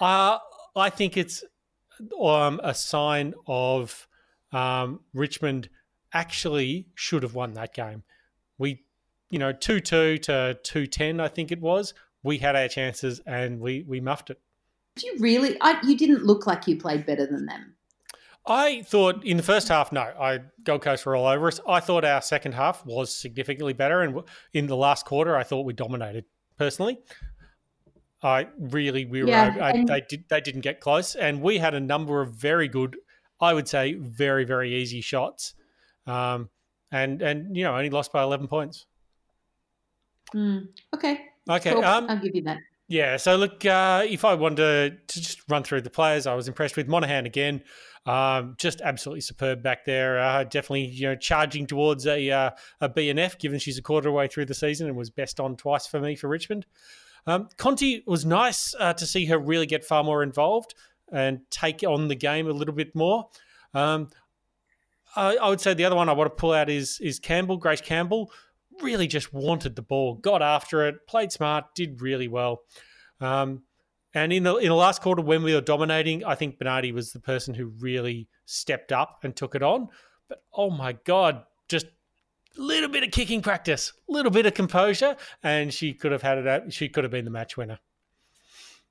uh, 0.00 0.38
I 0.74 0.90
think 0.90 1.16
it's 1.16 1.44
um, 2.20 2.60
a 2.64 2.74
sign 2.74 3.34
of 3.46 4.08
um, 4.50 4.98
Richmond 5.14 5.68
actually 6.12 6.88
should 6.96 7.22
have 7.22 7.36
won 7.36 7.54
that 7.54 7.72
game. 7.72 8.02
We, 8.58 8.82
you 9.30 9.38
know, 9.38 9.52
2 9.52 9.78
2 9.78 10.18
to 10.18 10.58
2 10.64 10.86
10, 10.88 11.20
I 11.20 11.28
think 11.28 11.52
it 11.52 11.60
was. 11.60 11.94
We 12.24 12.38
had 12.38 12.56
our 12.56 12.66
chances 12.66 13.20
and 13.24 13.60
we, 13.60 13.84
we 13.86 14.00
muffed 14.00 14.30
it. 14.30 14.40
Did 14.96 15.04
you 15.04 15.18
really? 15.20 15.56
I, 15.60 15.78
you 15.86 15.96
didn't 15.96 16.24
look 16.24 16.44
like 16.44 16.66
you 16.66 16.76
played 16.76 17.06
better 17.06 17.24
than 17.24 17.46
them. 17.46 17.76
I 18.44 18.82
thought 18.82 19.24
in 19.24 19.36
the 19.36 19.42
first 19.42 19.68
half, 19.68 19.92
no, 19.92 20.00
I 20.00 20.40
Gold 20.64 20.82
Coast 20.82 21.06
were 21.06 21.14
all 21.14 21.26
over 21.26 21.46
us. 21.48 21.60
I 21.68 21.78
thought 21.80 22.04
our 22.04 22.20
second 22.20 22.52
half 22.52 22.84
was 22.84 23.14
significantly 23.14 23.72
better, 23.72 24.02
and 24.02 24.20
in 24.52 24.66
the 24.66 24.76
last 24.76 25.06
quarter, 25.06 25.36
I 25.36 25.44
thought 25.44 25.64
we 25.64 25.72
dominated. 25.72 26.24
Personally, 26.58 26.98
I 28.22 28.48
really 28.58 29.04
we 29.04 29.22
were. 29.22 29.28
Yeah, 29.28 29.56
I, 29.60 29.70
and- 29.70 29.88
they 29.88 30.00
did 30.00 30.24
they 30.28 30.40
didn't 30.40 30.62
get 30.62 30.80
close, 30.80 31.14
and 31.14 31.40
we 31.40 31.58
had 31.58 31.74
a 31.74 31.80
number 31.80 32.20
of 32.20 32.34
very 32.34 32.66
good, 32.68 32.96
I 33.40 33.54
would 33.54 33.68
say, 33.68 33.94
very 33.94 34.44
very 34.44 34.74
easy 34.74 35.00
shots, 35.00 35.54
um, 36.06 36.50
and 36.90 37.22
and 37.22 37.56
you 37.56 37.62
know 37.62 37.74
only 37.76 37.90
lost 37.90 38.12
by 38.12 38.22
eleven 38.22 38.48
points. 38.48 38.86
Hmm. 40.32 40.58
okay. 40.94 41.26
Okay, 41.48 41.72
cool. 41.72 41.84
um, 41.84 42.06
I'll 42.08 42.18
give 42.18 42.34
you 42.34 42.42
that. 42.42 42.58
Yeah, 42.92 43.16
so 43.16 43.36
look, 43.36 43.64
uh, 43.64 44.04
if 44.06 44.22
I 44.22 44.34
wanted 44.34 45.08
to, 45.08 45.18
just 45.18 45.40
run 45.48 45.62
through 45.62 45.80
the 45.80 45.88
players, 45.88 46.26
I 46.26 46.34
was 46.34 46.46
impressed 46.46 46.76
with 46.76 46.88
Monahan 46.88 47.24
again. 47.24 47.62
Um, 48.04 48.54
just 48.58 48.82
absolutely 48.82 49.22
superb 49.22 49.62
back 49.62 49.86
there. 49.86 50.18
Uh, 50.18 50.44
definitely, 50.44 50.88
you 50.88 51.06
know, 51.06 51.16
charging 51.16 51.66
towards 51.66 52.06
a 52.06 52.30
uh, 52.30 52.50
a 52.82 52.90
BNF, 52.90 53.38
given 53.38 53.58
she's 53.58 53.78
a 53.78 53.82
quarter 53.82 54.12
way 54.12 54.28
through 54.28 54.44
the 54.44 54.52
season 54.52 54.88
and 54.88 54.96
was 54.98 55.08
best 55.08 55.40
on 55.40 55.56
twice 55.56 55.86
for 55.86 56.00
me 56.00 56.16
for 56.16 56.28
Richmond. 56.28 56.66
Um, 57.26 57.48
Conti 57.56 58.02
was 58.06 58.26
nice 58.26 58.74
uh, 58.78 58.92
to 58.92 59.06
see 59.06 59.24
her 59.24 59.38
really 59.38 59.64
get 59.64 59.86
far 59.86 60.04
more 60.04 60.22
involved 60.22 60.74
and 61.10 61.40
take 61.48 61.82
on 61.84 62.08
the 62.08 62.14
game 62.14 62.46
a 62.46 62.52
little 62.52 62.74
bit 62.74 62.94
more. 62.94 63.26
Um, 63.72 64.10
I, 65.16 65.36
I 65.36 65.48
would 65.48 65.62
say 65.62 65.72
the 65.72 65.86
other 65.86 65.96
one 65.96 66.10
I 66.10 66.12
want 66.12 66.30
to 66.30 66.38
pull 66.38 66.52
out 66.52 66.68
is 66.68 67.00
is 67.00 67.18
Campbell, 67.18 67.56
Grace 67.56 67.80
Campbell. 67.80 68.30
Really 68.80 69.06
just 69.06 69.32
wanted 69.32 69.76
the 69.76 69.82
ball, 69.82 70.14
got 70.14 70.42
after 70.42 70.86
it, 70.86 71.06
played 71.06 71.32
smart, 71.32 71.74
did 71.74 72.00
really 72.00 72.28
well. 72.28 72.62
Um, 73.20 73.64
And 74.14 74.32
in 74.32 74.42
the 74.42 74.56
in 74.56 74.68
the 74.68 74.74
last 74.74 75.00
quarter, 75.00 75.22
when 75.22 75.42
we 75.42 75.54
were 75.54 75.60
dominating, 75.60 76.24
I 76.24 76.34
think 76.34 76.58
Bernardi 76.58 76.92
was 76.92 77.12
the 77.12 77.20
person 77.20 77.54
who 77.54 77.66
really 77.78 78.28
stepped 78.44 78.92
up 78.92 79.20
and 79.24 79.34
took 79.34 79.54
it 79.54 79.62
on. 79.62 79.88
But 80.28 80.42
oh 80.52 80.70
my 80.70 80.92
god, 81.04 81.44
just 81.68 81.86
a 81.86 82.60
little 82.60 82.90
bit 82.90 83.04
of 83.04 83.10
kicking 83.10 83.40
practice, 83.40 83.92
a 84.08 84.12
little 84.12 84.30
bit 84.30 84.44
of 84.44 84.52
composure, 84.54 85.16
and 85.42 85.72
she 85.72 85.94
could 85.94 86.12
have 86.12 86.22
had 86.22 86.38
it. 86.38 86.46
Out, 86.46 86.72
she 86.72 86.88
could 86.88 87.04
have 87.04 87.10
been 87.10 87.24
the 87.24 87.30
match 87.30 87.56
winner. 87.56 87.78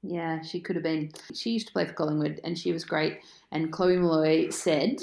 Yeah, 0.01 0.41
she 0.41 0.59
could 0.59 0.75
have 0.75 0.83
been. 0.83 1.11
She 1.35 1.51
used 1.51 1.67
to 1.67 1.73
play 1.73 1.85
for 1.85 1.93
Collingwood 1.93 2.41
and 2.43 2.57
she 2.57 2.71
was 2.71 2.83
great. 2.83 3.19
And 3.51 3.71
Chloe 3.71 3.97
Molloy 3.97 4.49
said 4.49 5.01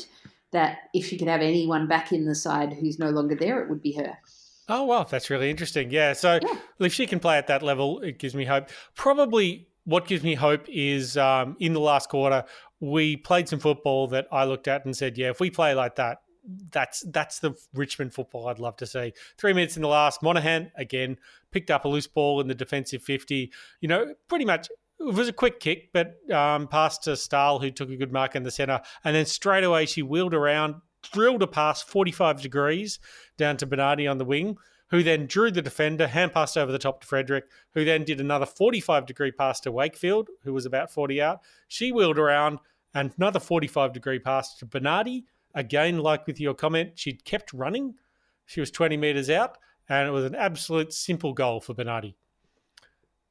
that 0.51 0.89
if 0.93 1.07
she 1.07 1.17
could 1.17 1.29
have 1.29 1.41
anyone 1.41 1.87
back 1.87 2.11
in 2.13 2.25
the 2.25 2.35
side 2.35 2.73
who's 2.73 2.99
no 2.99 3.11
longer 3.11 3.37
there, 3.37 3.63
it 3.63 3.69
would 3.71 3.83
be 3.83 3.93
her. 3.93 4.19
Oh 4.69 4.85
well, 4.85 5.05
that's 5.05 5.31
really 5.31 5.51
interesting. 5.51 5.91
Yeah, 5.91 6.13
so 6.13 6.39
Yeah. 6.43 6.59
if 6.81 6.93
she 6.93 7.07
can 7.07 7.21
play 7.21 7.39
at 7.39 7.47
that 7.47 7.63
level, 7.63 8.01
it 8.01 8.19
gives 8.19 8.35
me 8.35 8.45
hope. 8.45 8.69
Probably 8.95 9.69
what 9.85 10.07
gives 10.07 10.23
me 10.23 10.35
hope 10.35 10.67
is 10.69 11.17
um, 11.17 11.57
in 11.59 11.73
the 11.73 11.81
last 11.81 12.09
quarter 12.11 12.45
we 12.81 13.17
played 13.17 13.49
some 13.49 13.59
football 13.59 14.07
that 14.09 14.29
I 14.31 14.45
looked 14.45 14.69
at 14.69 14.85
and 14.85 14.97
said, 14.97 15.19
yeah, 15.19 15.31
if 15.31 15.41
we 15.41 15.51
play 15.51 15.75
like 15.75 15.97
that, 15.97 16.19
that's 16.71 17.03
that's 17.11 17.41
the 17.41 17.55
Richmond 17.75 18.15
football 18.15 18.47
I'd 18.49 18.59
love 18.59 18.77
to 18.77 18.87
see. 18.87 19.13
Three 19.37 19.53
minutes 19.53 19.77
in 19.77 19.83
the 19.83 19.89
last, 19.89 20.23
Monahan 20.23 20.71
again 20.77 21.19
picked 21.51 21.71
up 21.71 21.85
a 21.85 21.89
loose 21.89 22.07
ball 22.07 22.41
in 22.41 22.47
the 22.49 22.55
defensive 22.55 23.03
fifty. 23.03 23.51
You 23.81 23.89
know, 23.89 24.15
pretty 24.29 24.45
much. 24.45 24.69
It 25.01 25.15
was 25.15 25.29
a 25.29 25.33
quick 25.33 25.61
kick, 25.61 25.91
but 25.93 26.17
um, 26.33 26.67
passed 26.67 27.05
to 27.05 27.17
Stahl, 27.17 27.61
who 27.61 27.71
took 27.71 27.89
a 27.89 27.97
good 27.97 28.13
mark 28.13 28.35
in 28.35 28.43
the 28.43 28.51
centre. 28.51 28.81
And 29.05 29.15
then 29.15 29.27
straight 29.27 29.63
away, 29.63 29.87
she 29.87 30.03
wheeled 30.03 30.35
around, 30.35 30.75
drilled 31.03 31.43
a 31.43 31.47
pass 31.47 31.83
45 31.83 32.43
degrees 32.43 32.99
down 33.37 33.57
to 33.59 33.67
Bernardi 33.67 34.07
on 34.07 34.19
the 34.19 34.25
wing, 34.25 34.59
who 34.91 35.03
then 35.03 35.27
drew 35.27 35.51
the 35.51 35.63
defender, 35.63 36.07
hand 36.07 36.33
passed 36.33 36.57
over 36.57 36.73
the 36.73 36.79
top 36.79 37.01
to 37.01 37.07
Frederick, 37.07 37.45
who 37.75 37.85
then 37.85 38.05
did 38.05 38.21
another 38.21 38.47
45 38.47 39.07
degree 39.07 39.33
pass 39.33 39.61
to 39.61 39.73
Wakefield, 39.73 40.29
who 40.45 40.53
was 40.53 40.67
about 40.67 40.91
40 40.91 41.21
out. 41.21 41.41
She 41.69 41.93
wheeled 41.93 42.19
around 42.19 42.59
and 42.95 43.13
another 43.17 43.41
45 43.41 43.93
degree 43.93 44.19
pass 44.19 44.57
to 44.57 44.67
Bernardi. 44.67 45.27
Again, 45.55 45.99
like 45.99 46.27
with 46.27 46.41
your 46.41 46.55
comment, 46.55 46.93
she'd 46.99 47.25
kept 47.25 47.53
running. 47.53 47.95
She 48.47 48.61
was 48.61 48.71
20 48.71 48.97
metres 48.97 49.29
out, 49.29 49.59
and 49.89 50.09
it 50.09 50.13
was 50.13 50.25
an 50.25 50.35
absolute 50.35 50.93
simple 50.93 51.35
goal 51.35 51.61
for 51.61 51.75
Bernardi. 51.75 52.17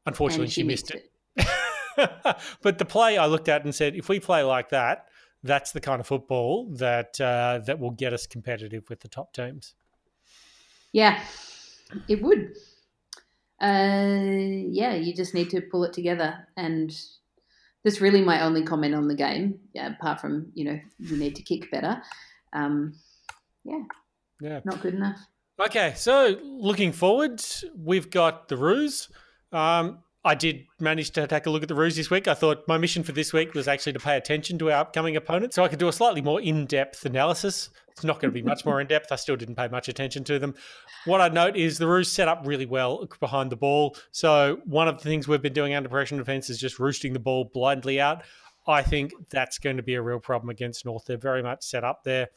Unfortunately, 0.06 0.46
And 0.46 0.54
she, 0.54 0.64
missed 0.64 0.92
it. 0.92 1.12
but 2.62 2.78
the 2.78 2.86
play 2.86 3.18
I 3.18 3.26
looked 3.26 3.50
at 3.50 3.64
and 3.64 3.74
said, 3.74 3.96
if 3.96 4.10
we 4.10 4.20
play 4.20 4.44
like 4.44 4.70
that, 4.70 5.07
that's 5.48 5.72
the 5.72 5.82
kind 5.82 6.00
of 6.00 6.08
football 6.08 6.68
that 6.76 7.20
uh, 7.20 7.60
that 7.66 7.80
will 7.80 7.92
get 7.92 8.14
us 8.14 8.28
competitive 8.28 8.90
with 8.90 9.00
the 9.00 9.08
top 9.08 9.34
teams. 9.34 9.74
Yeah, 10.92 11.22
it 12.08 12.22
would. 12.22 12.56
Uh, 13.62 14.68
yeah, 14.70 14.94
you 14.94 15.14
just 15.16 15.34
need 15.34 15.50
to 15.50 15.62
pull 15.62 15.84
it 15.84 15.94
together. 15.94 16.48
And 16.56 16.96
that's 17.84 18.02
really 18.02 18.22
my 18.22 18.42
only 18.42 18.64
comment 18.64 18.94
on 18.94 19.08
the 19.08 19.16
game, 19.16 19.60
yeah, 19.74 19.94
apart 19.94 20.22
from, 20.22 20.52
you 20.54 20.66
know, 20.66 20.80
you 21.00 21.18
need 21.18 21.36
to 21.36 21.42
kick 21.42 21.72
better. 21.72 22.02
Um, 22.54 22.94
Yeah. 23.64 24.60
not 24.64 24.82
good 24.82 24.94
enough. 24.94 25.20
Okay, 25.60 25.94
so 25.96 26.38
looking 26.44 26.92
forward, 26.92 27.42
we've 27.76 28.10
got 28.12 28.48
the 28.48 28.58
Roos. 28.58 29.10
Um, 29.52 30.04
I 30.28 30.36
did 30.36 30.68
manage 30.82 31.12
to 31.12 31.26
take 31.26 31.46
a 31.46 31.50
look 31.50 31.62
at 31.64 31.70
the 31.70 31.76
Roos 31.76 31.96
this 31.96 32.10
week. 32.10 32.28
I 32.28 32.34
thought 32.34 32.68
my 32.68 32.78
mission 32.78 33.02
for 33.02 33.14
this 33.14 33.32
week 33.32 33.54
was 33.54 33.66
actually 33.66 33.94
to 33.94 34.00
pay 34.00 34.18
attention 34.18 34.60
to 34.60 34.70
our 34.70 34.82
upcoming 34.82 35.16
opponents 35.16 35.56
so 35.56 35.64
I 35.64 35.70
could 35.70 35.80
do 35.80 35.88
a 35.88 35.94
slightly 35.94 36.22
more 36.22 36.42
in 36.42 36.66
depth 36.66 37.06
analysis. 37.06 37.70
It's 37.88 38.04
not 38.04 38.20
going 38.20 38.34
to 38.34 38.34
be 38.34 38.42
much 38.42 38.66
more 38.66 38.82
in 38.82 38.88
depth. 38.88 39.10
I 39.10 39.16
still 39.16 39.38
didn't 39.38 39.56
pay 39.56 39.70
much 39.70 39.88
attention 39.88 40.26
to 40.26 40.38
them. 40.38 40.54
What 41.06 41.22
I 41.22 41.30
note 41.30 41.56
is 41.56 41.78
the 41.78 41.88
Roos 41.88 42.12
set 42.12 42.28
up 42.28 42.42
really 42.44 42.66
well 42.66 43.08
behind 43.22 43.54
the 43.54 43.56
ball. 43.56 43.96
So, 44.12 44.60
one 44.66 44.90
of 44.90 44.98
the 44.98 45.04
things 45.06 45.30
we've 45.30 45.42
been 45.42 45.54
doing 45.54 45.74
under 45.74 45.88
pressure 45.88 46.18
defense 46.18 46.50
is 46.50 46.60
just 46.60 46.78
roosting 46.78 47.14
the 47.14 47.20
ball 47.20 47.50
blindly 47.54 48.02
out. 48.02 48.24
I 48.68 48.82
think 48.82 49.14
that's 49.30 49.60
going 49.60 49.78
to 49.78 49.84
be 49.84 49.94
a 49.94 50.02
real 50.02 50.20
problem 50.20 50.50
against 50.50 50.84
North. 50.84 51.06
They're 51.06 51.18
very 51.18 51.42
much 51.42 51.64
set 51.64 51.86
up 51.86 52.04
there. 52.04 52.28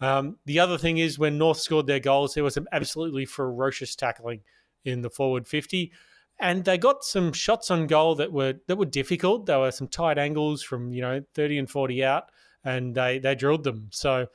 Um, 0.00 0.36
the 0.46 0.58
other 0.58 0.78
thing 0.78 0.98
is 0.98 1.16
when 1.16 1.38
North 1.38 1.58
scored 1.58 1.86
their 1.86 2.00
goals, 2.00 2.34
there 2.34 2.42
was 2.42 2.54
some 2.54 2.66
absolutely 2.72 3.24
ferocious 3.24 3.94
tackling 3.94 4.40
in 4.84 5.02
the 5.02 5.10
forward 5.10 5.46
50 5.46 5.92
and 6.38 6.64
they 6.64 6.76
got 6.78 7.04
some 7.04 7.32
shots 7.32 7.70
on 7.70 7.86
goal 7.86 8.14
that 8.16 8.32
were 8.32 8.54
that 8.66 8.76
were 8.76 8.84
difficult. 8.86 9.46
There 9.46 9.58
were 9.58 9.70
some 9.70 9.88
tight 9.88 10.18
angles 10.18 10.62
from 10.62 10.92
you 10.92 11.02
know 11.02 11.22
thirty 11.34 11.58
and 11.58 11.70
forty 11.70 12.04
out, 12.04 12.30
and 12.64 12.94
they 12.94 13.18
they 13.18 13.34
drilled 13.34 13.64
them. 13.64 13.88
So 13.90 14.26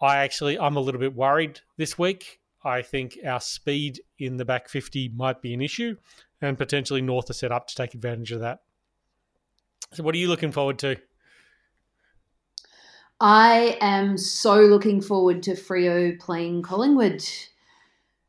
I 0.00 0.18
actually 0.18 0.58
I'm 0.58 0.76
a 0.76 0.80
little 0.80 1.00
bit 1.00 1.14
worried 1.14 1.60
this 1.76 1.98
week. 1.98 2.40
I 2.62 2.82
think 2.82 3.18
our 3.26 3.40
speed 3.40 4.00
in 4.18 4.36
the 4.36 4.44
back 4.44 4.68
fifty 4.68 5.08
might 5.08 5.40
be 5.40 5.54
an 5.54 5.62
issue, 5.62 5.96
and 6.40 6.58
potentially 6.58 7.00
North 7.00 7.30
are 7.30 7.34
set 7.34 7.52
up 7.52 7.66
to 7.68 7.74
take 7.74 7.94
advantage 7.94 8.32
of 8.32 8.40
that. 8.40 8.60
So 9.92 10.02
what 10.02 10.14
are 10.14 10.18
you 10.18 10.28
looking 10.28 10.52
forward 10.52 10.78
to? 10.80 10.96
I 13.18 13.76
am 13.80 14.16
so 14.16 14.60
looking 14.60 15.00
forward 15.02 15.42
to 15.42 15.52
Freo 15.52 16.18
playing 16.18 16.62
Collingwood. 16.62 17.22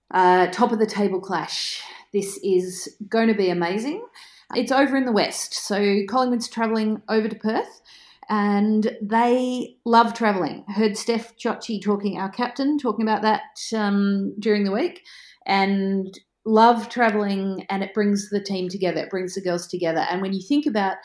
Uh, 0.09 0.47
top 0.47 0.73
of 0.73 0.79
the 0.79 0.85
table 0.85 1.21
clash. 1.21 1.81
This 2.13 2.39
is 2.43 2.97
going 3.07 3.27
to 3.27 3.33
be 3.33 3.49
amazing. 3.49 4.05
It's 4.53 4.71
over 4.71 4.97
in 4.97 5.05
the 5.05 5.11
west, 5.11 5.53
so 5.53 6.01
Collingwood's 6.09 6.49
travelling 6.49 7.01
over 7.07 7.29
to 7.29 7.35
Perth, 7.35 7.81
and 8.29 8.97
they 9.01 9.77
love 9.85 10.13
travelling. 10.13 10.65
Heard 10.67 10.97
Steph 10.97 11.37
Chiocci 11.37 11.81
talking, 11.81 12.17
our 12.17 12.29
captain, 12.29 12.77
talking 12.77 13.07
about 13.07 13.21
that 13.21 13.41
um, 13.73 14.35
during 14.39 14.65
the 14.65 14.71
week, 14.71 15.03
and 15.45 16.19
love 16.45 16.89
travelling, 16.89 17.65
and 17.69 17.81
it 17.81 17.93
brings 17.93 18.29
the 18.29 18.43
team 18.43 18.67
together. 18.67 19.03
It 19.03 19.09
brings 19.09 19.35
the 19.35 19.41
girls 19.41 19.67
together. 19.67 20.05
And 20.09 20.21
when 20.21 20.33
you 20.33 20.41
think 20.41 20.65
about 20.65 20.97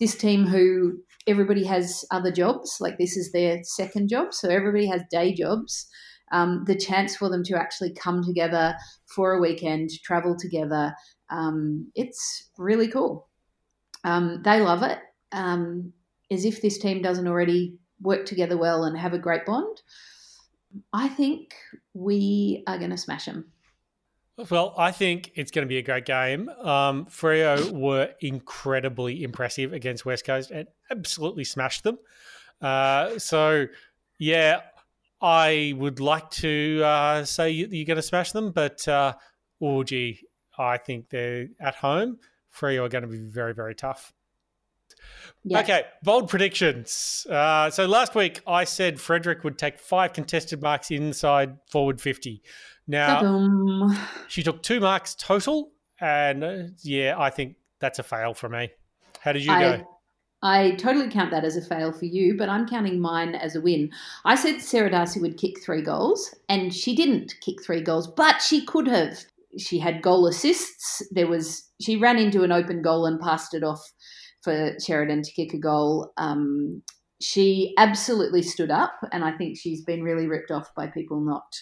this 0.00 0.14
team, 0.14 0.46
who 0.46 0.98
everybody 1.26 1.64
has 1.64 2.06
other 2.10 2.32
jobs, 2.32 2.78
like 2.80 2.96
this 2.96 3.18
is 3.18 3.32
their 3.32 3.62
second 3.64 4.08
job, 4.08 4.32
so 4.32 4.48
everybody 4.48 4.86
has 4.86 5.02
day 5.10 5.34
jobs 5.34 5.86
um, 6.32 6.64
the 6.66 6.74
chance 6.74 7.16
for 7.16 7.28
them 7.28 7.44
to 7.44 7.58
actually 7.58 7.92
come 7.92 8.22
together 8.24 8.74
for 9.06 9.32
a 9.32 9.40
weekend, 9.40 9.90
travel 10.02 10.36
together. 10.36 10.94
Um, 11.30 11.90
it's 11.94 12.50
really 12.58 12.88
cool. 12.88 13.28
Um, 14.04 14.42
they 14.44 14.60
love 14.60 14.82
it. 14.82 14.98
Um, 15.32 15.92
as 16.30 16.44
if 16.44 16.62
this 16.62 16.78
team 16.78 17.02
doesn't 17.02 17.28
already 17.28 17.76
work 18.00 18.26
together 18.26 18.56
well 18.56 18.84
and 18.84 18.98
have 18.98 19.14
a 19.14 19.18
great 19.18 19.46
bond. 19.46 19.82
I 20.92 21.08
think 21.08 21.54
we 21.92 22.64
are 22.66 22.78
going 22.78 22.90
to 22.90 22.96
smash 22.96 23.26
them. 23.26 23.46
Well, 24.50 24.74
I 24.76 24.90
think 24.90 25.30
it's 25.36 25.52
going 25.52 25.64
to 25.64 25.68
be 25.68 25.78
a 25.78 25.82
great 25.82 26.06
game. 26.06 26.48
Um, 26.48 27.06
Freo 27.06 27.70
were 27.70 28.10
incredibly 28.20 29.22
impressive 29.22 29.72
against 29.72 30.04
West 30.04 30.26
Coast 30.26 30.50
and 30.50 30.66
absolutely 30.90 31.44
smashed 31.44 31.84
them. 31.84 31.98
Uh, 32.60 33.16
so, 33.18 33.66
yeah, 34.18 34.62
I 35.24 35.72
would 35.78 36.00
like 36.00 36.30
to 36.32 36.82
uh, 36.84 37.24
say 37.24 37.50
you- 37.50 37.68
you're 37.70 37.86
going 37.86 37.96
to 37.96 38.02
smash 38.02 38.32
them, 38.32 38.52
but 38.52 38.86
uh, 38.86 39.14
oh, 39.60 39.82
gee, 39.82 40.20
I 40.58 40.76
think 40.76 41.08
they're 41.08 41.46
at 41.58 41.76
home. 41.76 42.18
Freo 42.54 42.84
are 42.84 42.88
going 42.90 43.02
to 43.02 43.08
be 43.08 43.18
very, 43.18 43.54
very 43.54 43.74
tough. 43.74 44.12
Yeah. 45.44 45.60
Okay, 45.60 45.82
bold 46.02 46.28
predictions. 46.28 47.26
Uh, 47.28 47.70
so 47.70 47.86
last 47.86 48.14
week 48.14 48.40
I 48.46 48.64
said 48.64 49.00
Frederick 49.00 49.44
would 49.44 49.58
take 49.58 49.78
five 49.78 50.12
contested 50.12 50.62
marks 50.62 50.90
inside 50.90 51.56
forward 51.70 52.00
50. 52.00 52.42
Now, 52.86 53.20
Ta-dum. 53.20 53.98
she 54.28 54.42
took 54.42 54.62
two 54.62 54.78
marks 54.80 55.14
total, 55.14 55.72
and 56.00 56.44
uh, 56.44 56.56
yeah, 56.82 57.14
I 57.18 57.30
think 57.30 57.56
that's 57.80 57.98
a 57.98 58.02
fail 58.02 58.34
for 58.34 58.48
me. 58.48 58.70
How 59.20 59.32
did 59.32 59.44
you 59.44 59.52
I, 59.52 59.60
go? 59.78 59.93
I 60.44 60.72
totally 60.72 61.08
count 61.08 61.30
that 61.30 61.46
as 61.46 61.56
a 61.56 61.62
fail 61.62 61.90
for 61.90 62.04
you, 62.04 62.36
but 62.36 62.50
I'm 62.50 62.68
counting 62.68 63.00
mine 63.00 63.34
as 63.34 63.56
a 63.56 63.62
win. 63.62 63.90
I 64.26 64.34
said 64.34 64.60
Sarah 64.60 64.90
D'Arcy 64.90 65.18
would 65.18 65.38
kick 65.38 65.64
three 65.64 65.80
goals, 65.80 66.34
and 66.50 66.72
she 66.72 66.94
didn't 66.94 67.34
kick 67.40 67.64
three 67.64 67.80
goals, 67.80 68.06
but 68.06 68.42
she 68.42 68.64
could 68.66 68.86
have. 68.86 69.24
She 69.56 69.78
had 69.78 70.02
goal 70.02 70.26
assists. 70.26 71.02
There 71.12 71.26
was 71.26 71.70
she 71.80 71.96
ran 71.96 72.18
into 72.18 72.42
an 72.42 72.52
open 72.52 72.82
goal 72.82 73.06
and 73.06 73.18
passed 73.18 73.54
it 73.54 73.64
off 73.64 73.80
for 74.42 74.74
Sheridan 74.84 75.22
to 75.22 75.32
kick 75.32 75.54
a 75.54 75.58
goal. 75.58 76.12
Um, 76.18 76.82
she 77.22 77.72
absolutely 77.78 78.42
stood 78.42 78.70
up, 78.70 78.92
and 79.12 79.24
I 79.24 79.32
think 79.32 79.56
she's 79.56 79.82
been 79.82 80.02
really 80.02 80.26
ripped 80.26 80.50
off 80.50 80.74
by 80.74 80.88
people 80.88 81.20
not 81.20 81.56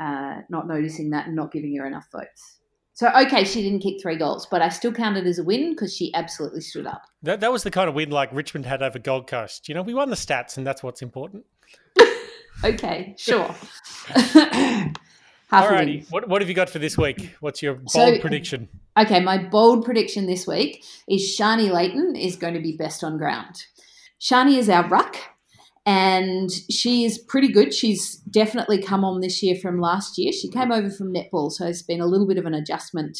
uh, 0.00 0.40
not 0.48 0.66
noticing 0.66 1.10
that 1.10 1.26
and 1.26 1.36
not 1.36 1.52
giving 1.52 1.76
her 1.76 1.86
enough 1.86 2.08
votes. 2.10 2.60
So 2.94 3.10
okay, 3.10 3.44
she 3.44 3.62
didn't 3.62 3.80
kick 3.80 4.00
three 4.00 4.16
goals, 4.16 4.46
but 4.46 4.62
I 4.62 4.68
still 4.68 4.92
count 4.92 5.16
it 5.16 5.26
as 5.26 5.38
a 5.40 5.44
win 5.44 5.70
because 5.74 5.94
she 5.94 6.14
absolutely 6.14 6.60
stood 6.60 6.86
up. 6.86 7.02
That, 7.24 7.40
that 7.40 7.50
was 7.50 7.64
the 7.64 7.70
kind 7.72 7.88
of 7.88 7.94
win 7.94 8.10
like 8.10 8.32
Richmond 8.32 8.66
had 8.66 8.82
over 8.82 8.98
Gold 9.00 9.26
Coast. 9.26 9.68
You 9.68 9.74
know, 9.74 9.82
we 9.82 9.94
won 9.94 10.10
the 10.10 10.16
stats, 10.16 10.56
and 10.56 10.66
that's 10.66 10.82
what's 10.82 11.02
important. 11.02 11.44
Okay, 12.62 13.14
sure. 13.18 13.54
Half. 14.06 14.94
Alrighty, 15.50 16.10
what, 16.10 16.28
what 16.28 16.40
have 16.40 16.48
you 16.48 16.54
got 16.54 16.70
for 16.70 16.78
this 16.78 16.96
week? 16.96 17.34
What's 17.40 17.62
your 17.62 17.74
bold 17.74 17.90
So- 17.90 18.18
prediction? 18.20 18.68
Okay, 18.96 19.20
my 19.20 19.38
bold 19.38 19.84
prediction 19.84 20.26
this 20.26 20.46
week 20.46 20.82
is 21.08 21.20
Sharni 21.22 21.70
Layton 21.70 22.16
is 22.16 22.36
going 22.36 22.54
to 22.54 22.60
be 22.60 22.76
best 22.76 23.04
on 23.04 23.18
ground. 23.18 23.64
Sharni 24.20 24.56
is 24.56 24.68
our 24.70 24.88
ruck, 24.88 25.16
and 25.86 26.50
she 26.70 27.04
is 27.04 27.18
pretty 27.18 27.48
good. 27.48 27.74
She's 27.74 28.16
definitely 28.30 28.80
come 28.80 29.04
on 29.04 29.20
this 29.20 29.42
year 29.42 29.54
from 29.54 29.80
last 29.80 30.16
year. 30.16 30.32
She 30.32 30.48
came 30.48 30.72
over 30.72 30.90
from 30.90 31.12
netball, 31.12 31.50
so 31.50 31.66
it's 31.66 31.82
been 31.82 32.00
a 32.00 32.06
little 32.06 32.26
bit 32.26 32.38
of 32.38 32.46
an 32.46 32.54
adjustment 32.54 33.18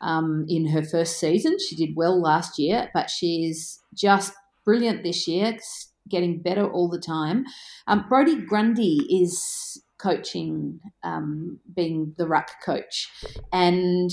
um, 0.00 0.46
in 0.48 0.68
her 0.68 0.82
first 0.82 1.20
season. 1.20 1.56
She 1.58 1.76
did 1.76 1.96
well 1.96 2.20
last 2.20 2.58
year, 2.58 2.90
but 2.94 3.10
she's 3.10 3.80
just 3.94 4.32
brilliant 4.64 5.02
this 5.02 5.28
year, 5.28 5.58
getting 6.08 6.40
better 6.40 6.66
all 6.70 6.88
the 6.88 7.00
time. 7.00 7.44
Um, 7.86 8.06
Brodie 8.08 8.40
Grundy 8.40 9.06
is 9.22 9.82
coaching, 9.98 10.80
um, 11.02 11.58
being 11.74 12.14
the 12.16 12.26
ruck 12.26 12.50
coach, 12.64 13.10
and 13.52 14.10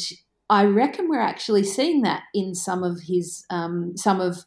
I 0.50 0.66
reckon 0.66 1.10
we're 1.10 1.22
actually 1.22 1.64
seeing 1.64 2.02
that 2.02 2.24
in 2.34 2.56
some 2.56 2.84
of 2.84 3.02
his 3.08 3.46
um, 3.50 3.96
some 3.96 4.20
of 4.20 4.44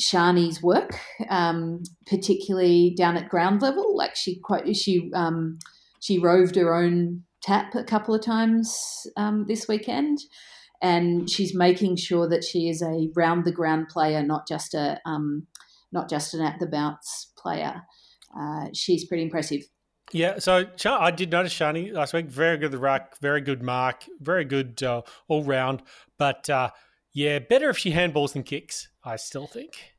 Sharni's 0.00 0.62
work, 0.62 0.98
um, 1.28 1.82
particularly 2.06 2.94
down 2.96 3.16
at 3.16 3.28
ground 3.28 3.62
level. 3.62 3.96
Like 3.96 4.16
she 4.16 4.38
quite 4.40 4.76
she 4.76 5.10
um, 5.14 5.58
she 6.00 6.18
roved 6.18 6.56
her 6.56 6.74
own 6.74 7.22
tap 7.42 7.74
a 7.74 7.84
couple 7.84 8.14
of 8.14 8.22
times 8.22 9.06
um, 9.16 9.44
this 9.48 9.68
weekend, 9.68 10.18
and 10.80 11.28
she's 11.28 11.54
making 11.54 11.96
sure 11.96 12.28
that 12.28 12.44
she 12.44 12.68
is 12.68 12.82
a 12.82 13.08
round 13.14 13.44
the 13.44 13.52
ground 13.52 13.88
player, 13.88 14.22
not 14.22 14.48
just 14.48 14.74
a 14.74 15.00
um, 15.04 15.46
not 15.92 16.08
just 16.08 16.34
an 16.34 16.40
at 16.40 16.58
the 16.58 16.66
bounce 16.66 17.32
player. 17.36 17.82
Uh, 18.38 18.66
she's 18.72 19.04
pretty 19.04 19.22
impressive. 19.22 19.62
Yeah, 20.10 20.38
so 20.40 20.66
I 20.86 21.10
did 21.10 21.30
notice 21.30 21.54
Sharni 21.54 21.92
last 21.92 22.12
week. 22.12 22.26
Very 22.26 22.58
good 22.58 22.70
the 22.70 22.78
ruck, 22.78 23.16
very 23.20 23.40
good 23.40 23.62
mark, 23.62 24.04
very 24.20 24.44
good 24.44 24.82
uh, 24.82 25.02
all 25.28 25.42
round. 25.42 25.82
But 26.18 26.50
uh, 26.50 26.70
yeah, 27.14 27.38
better 27.38 27.70
if 27.70 27.78
she 27.78 27.92
handballs 27.92 28.32
than 28.32 28.42
kicks. 28.42 28.88
I 29.04 29.16
still 29.16 29.46
think. 29.46 29.94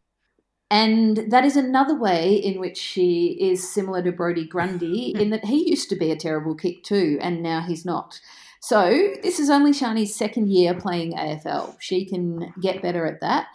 And 0.72 1.32
that 1.32 1.46
is 1.46 1.56
another 1.56 1.96
way 1.96 2.34
in 2.34 2.60
which 2.60 2.78
she 2.78 3.38
is 3.40 3.72
similar 3.72 4.02
to 4.02 4.12
Brodie 4.12 4.48
Grundy 4.48 5.14
in 5.20 5.30
that 5.30 5.46
he 5.46 5.70
used 5.70 5.90
to 5.90 5.96
be 5.96 6.12
a 6.12 6.16
terrible 6.16 6.56
kick 6.56 6.84
too, 6.84 7.20
and 7.22 7.44
now 7.44 7.62
he's 7.62 7.86
not. 7.86 8.20
So 8.60 9.14
this 9.22 9.40
is 9.40 9.50
only 9.50 9.72
Sharni's 9.72 10.16
second 10.16 10.50
year 10.50 10.74
playing 10.74 11.14
AFL. 11.14 11.76
She 11.80 12.06
can 12.06 12.54
get 12.62 12.82
better 12.82 13.06
at 13.06 13.20
that. 13.22 13.48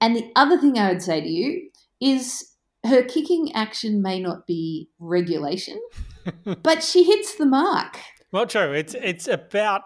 And 0.00 0.16
the 0.16 0.30
other 0.34 0.58
thing 0.58 0.78
I 0.78 0.90
would 0.90 1.02
say 1.02 1.20
to 1.20 1.28
you 1.28 1.70
is 2.00 2.54
her 2.84 3.02
kicking 3.02 3.54
action 3.54 4.02
may 4.02 4.18
not 4.18 4.46
be 4.46 4.88
regulation, 4.98 5.80
but 6.62 6.82
she 6.82 7.04
hits 7.04 7.34
the 7.34 7.46
mark. 7.46 7.98
Well, 8.32 8.46
true. 8.46 8.72
It's 8.72 8.94
it's 8.94 9.28
about 9.28 9.82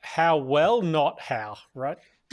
how 0.00 0.38
well, 0.38 0.82
not 0.82 1.20
how, 1.20 1.58
right? 1.74 1.98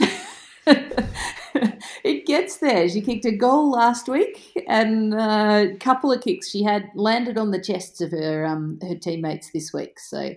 gets 2.36 2.58
there. 2.58 2.88
She 2.88 3.00
kicked 3.00 3.24
a 3.24 3.32
goal 3.32 3.70
last 3.70 4.08
week, 4.08 4.52
and 4.68 5.14
a 5.14 5.76
couple 5.80 6.12
of 6.12 6.22
kicks 6.22 6.50
she 6.50 6.62
had 6.62 6.90
landed 6.94 7.38
on 7.38 7.50
the 7.50 7.60
chests 7.60 8.00
of 8.00 8.10
her 8.10 8.44
um, 8.44 8.78
her 8.82 8.94
teammates 8.94 9.50
this 9.52 9.72
week. 9.72 9.98
So 9.98 10.34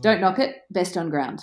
don't 0.00 0.20
knock 0.20 0.38
it. 0.38 0.56
Best 0.70 0.96
on 0.96 1.10
ground. 1.10 1.40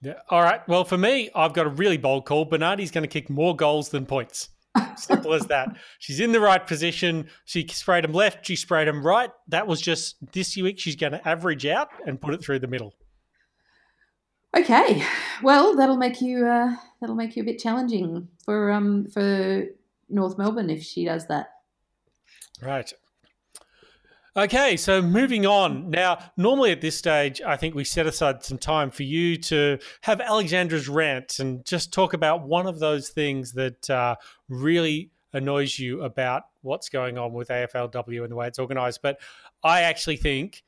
Yeah. 0.00 0.14
All 0.30 0.42
right. 0.42 0.66
Well, 0.68 0.84
for 0.84 0.98
me, 0.98 1.30
I've 1.34 1.52
got 1.52 1.66
a 1.66 1.70
really 1.70 1.96
bold 1.96 2.26
call. 2.26 2.44
Bernardi's 2.48 2.90
going 2.90 3.04
to 3.04 3.08
kick 3.08 3.30
more 3.30 3.54
goals 3.54 3.90
than 3.90 4.06
points. 4.06 4.48
Simple 4.96 5.34
as 5.34 5.46
that. 5.46 5.76
She's 5.98 6.18
in 6.18 6.32
the 6.32 6.40
right 6.40 6.66
position. 6.66 7.28
She 7.44 7.66
sprayed 7.68 8.04
him 8.04 8.12
left. 8.12 8.44
She 8.46 8.56
sprayed 8.56 8.88
him 8.88 9.06
right. 9.06 9.30
That 9.48 9.66
was 9.66 9.80
just 9.80 10.16
this 10.32 10.56
week. 10.56 10.80
She's 10.80 10.96
going 10.96 11.12
to 11.12 11.28
average 11.28 11.66
out 11.66 11.88
and 12.06 12.20
put 12.20 12.34
it 12.34 12.42
through 12.42 12.60
the 12.60 12.66
middle. 12.66 12.94
Okay, 14.54 15.02
well 15.42 15.74
that'll 15.76 15.96
make 15.96 16.20
you 16.20 16.46
uh, 16.46 16.76
that'll 17.02 17.16
make 17.16 17.36
you 17.36 17.42
a 17.42 17.46
bit 17.46 17.58
challenging 17.58 18.28
for 18.44 18.70
um 18.70 19.06
for 19.06 19.64
North 20.08 20.38
Melbourne 20.38 20.70
if 20.70 20.82
she 20.82 21.04
does 21.04 21.26
that. 21.26 21.48
Right. 22.62 22.90
Okay, 24.34 24.78
so 24.78 25.02
moving 25.02 25.44
on. 25.44 25.90
Now, 25.90 26.18
normally 26.38 26.72
at 26.72 26.80
this 26.80 26.96
stage, 26.96 27.42
I 27.42 27.56
think 27.56 27.74
we 27.74 27.84
set 27.84 28.06
aside 28.06 28.42
some 28.42 28.56
time 28.56 28.90
for 28.90 29.02
you 29.02 29.36
to 29.36 29.78
have 30.02 30.22
Alexandra's 30.22 30.88
rant 30.88 31.38
and 31.38 31.62
just 31.66 31.92
talk 31.92 32.14
about 32.14 32.48
one 32.48 32.66
of 32.66 32.78
those 32.78 33.10
things 33.10 33.52
that 33.52 33.90
uh, 33.90 34.16
really 34.48 35.10
annoys 35.34 35.78
you 35.78 36.02
about 36.02 36.44
what's 36.62 36.88
going 36.88 37.18
on 37.18 37.34
with 37.34 37.48
AFLW 37.48 38.22
and 38.22 38.32
the 38.32 38.36
way 38.36 38.46
it's 38.46 38.58
organised. 38.58 39.02
But 39.02 39.20
I 39.62 39.82
actually 39.82 40.16
think 40.16 40.62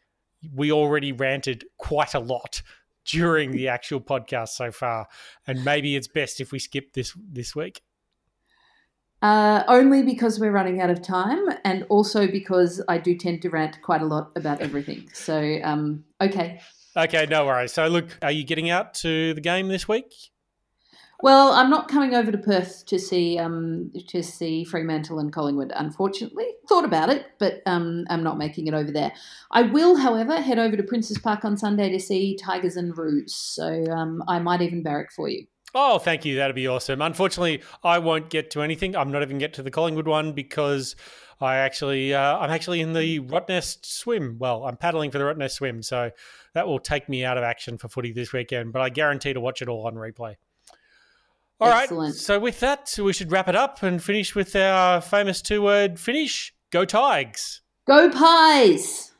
we 0.55 0.71
already 0.71 1.13
ranted 1.13 1.65
quite 1.79 2.13
a 2.13 2.21
lot 2.21 2.61
during 3.05 3.53
the 3.53 3.69
actual 3.69 4.01
podcast 4.01 4.49
so 4.49 4.71
far, 4.71 5.07
and 5.47 5.65
maybe 5.65 5.97
it's 5.97 6.09
best 6.09 6.41
if 6.41 6.53
we 6.53 6.59
skip 6.59 6.93
this 6.93 7.17
this 7.17 7.55
week. 7.55 7.83
Uh, 9.23 9.65
only 9.69 10.03
because 10.03 10.39
we're 10.39 10.53
running 10.53 10.81
out 10.83 10.91
of 10.91 11.01
time, 11.01 11.47
and 11.65 11.87
also 11.89 12.27
because 12.27 12.83
I 12.89 12.99
do 12.99 13.17
tend 13.17 13.41
to 13.43 13.49
rant 13.49 13.81
quite 13.81 14.03
a 14.03 14.05
lot 14.05 14.33
about 14.37 14.61
everything. 14.61 15.09
So, 15.15 15.59
um, 15.65 16.05
okay. 16.21 16.61
Okay, 16.95 17.27
no 17.31 17.47
worries. 17.47 17.73
So, 17.73 17.89
look, 17.89 18.19
are 18.21 18.31
you 18.31 18.45
getting 18.45 18.69
out 18.69 18.93
to 18.95 19.33
the 19.33 19.41
game 19.41 19.69
this 19.69 19.89
week? 19.89 20.13
Well, 21.23 21.53
I'm 21.53 21.71
not 21.71 21.89
coming 21.89 22.15
over 22.15 22.31
to 22.33 22.39
Perth 22.39 22.85
to 22.87 22.99
see 22.99 23.39
um, 23.39 23.93
to 24.09 24.23
see 24.23 24.65
Fremantle 24.65 25.19
and 25.19 25.33
Collingwood. 25.33 25.73
Unfortunately, 25.75 26.47
thought 26.69 26.85
about 26.85 27.09
it, 27.09 27.27
but 27.39 27.63
um, 27.67 28.05
I'm 28.11 28.23
not 28.23 28.37
making 28.37 28.67
it 28.67 28.75
over 28.75 28.91
there. 28.91 29.13
I 29.51 29.63
will, 29.63 29.97
however, 29.97 30.41
head 30.41 30.59
over 30.59 30.77
to 30.77 30.83
Princes 30.83 31.19
Park 31.19 31.45
on 31.45 31.57
Sunday 31.57 31.91
to 31.91 32.01
see 32.01 32.37
Tigers 32.37 32.77
and 32.77 32.97
Roos. 32.97 33.35
So 33.35 33.85
um, 33.91 34.23
I 34.29 34.39
might 34.39 34.61
even 34.61 34.83
barrack 34.83 35.13
for 35.13 35.29
you. 35.29 35.47
Oh, 35.75 35.99
thank 35.99 36.25
you. 36.25 36.37
That'd 36.37 36.55
be 36.55 36.69
awesome. 36.69 37.03
Unfortunately, 37.03 37.63
I 37.83 37.99
won't 37.99 38.31
get 38.31 38.51
to 38.53 38.63
anything. 38.63 38.95
I'm 38.95 39.11
not 39.11 39.23
even 39.23 39.39
get 39.39 39.55
to 39.55 39.63
the 39.63 39.73
Collingwood 39.73 40.07
one 40.07 40.33
because 40.33 40.95
I 41.41 41.57
actually 41.57 42.15
uh, 42.15 42.39
I'm 42.39 42.51
actually 42.51 42.81
in 42.81 42.93
the 42.93 43.21
Rottnest 43.21 43.85
swim. 43.85 44.37
Well, 44.39 44.65
I'm 44.65 44.77
paddling 44.77 45.11
for 45.11 45.19
the 45.19 45.25
Rottnest 45.25 45.53
swim, 45.53 45.83
so 45.83 46.11
that 46.55 46.67
will 46.67 46.79
take 46.79 47.09
me 47.09 47.25
out 47.25 47.39
of 47.39 47.45
action 47.45 47.79
for 47.79 47.89
footy 47.89 48.13
this 48.13 48.33
weekend. 48.33 48.73
But 48.73 48.83
I 48.83 48.89
guarantee 48.89 49.33
to 49.33 49.41
watch 49.41 49.63
it 49.63 49.69
all 49.69 49.87
on 49.87 49.95
replay. 49.95 50.37
All 51.65 51.73
Excellent. 51.73 52.15
right. 52.15 52.21
So 52.21 52.39
with 52.39 52.61
that, 52.61 52.95
we 53.03 53.13
should 53.13 53.33
wrap 53.33 53.49
it 53.49 53.57
up 53.57 53.83
and 53.83 54.03
finish 54.03 54.35
with 54.35 54.55
our 54.55 55.01
famous 55.01 55.41
two-word 55.41 55.99
finish. 55.99 56.53
Go 56.71 56.85
Tigers! 56.85 57.63
Go 57.87 58.11
Pies! 58.11 59.13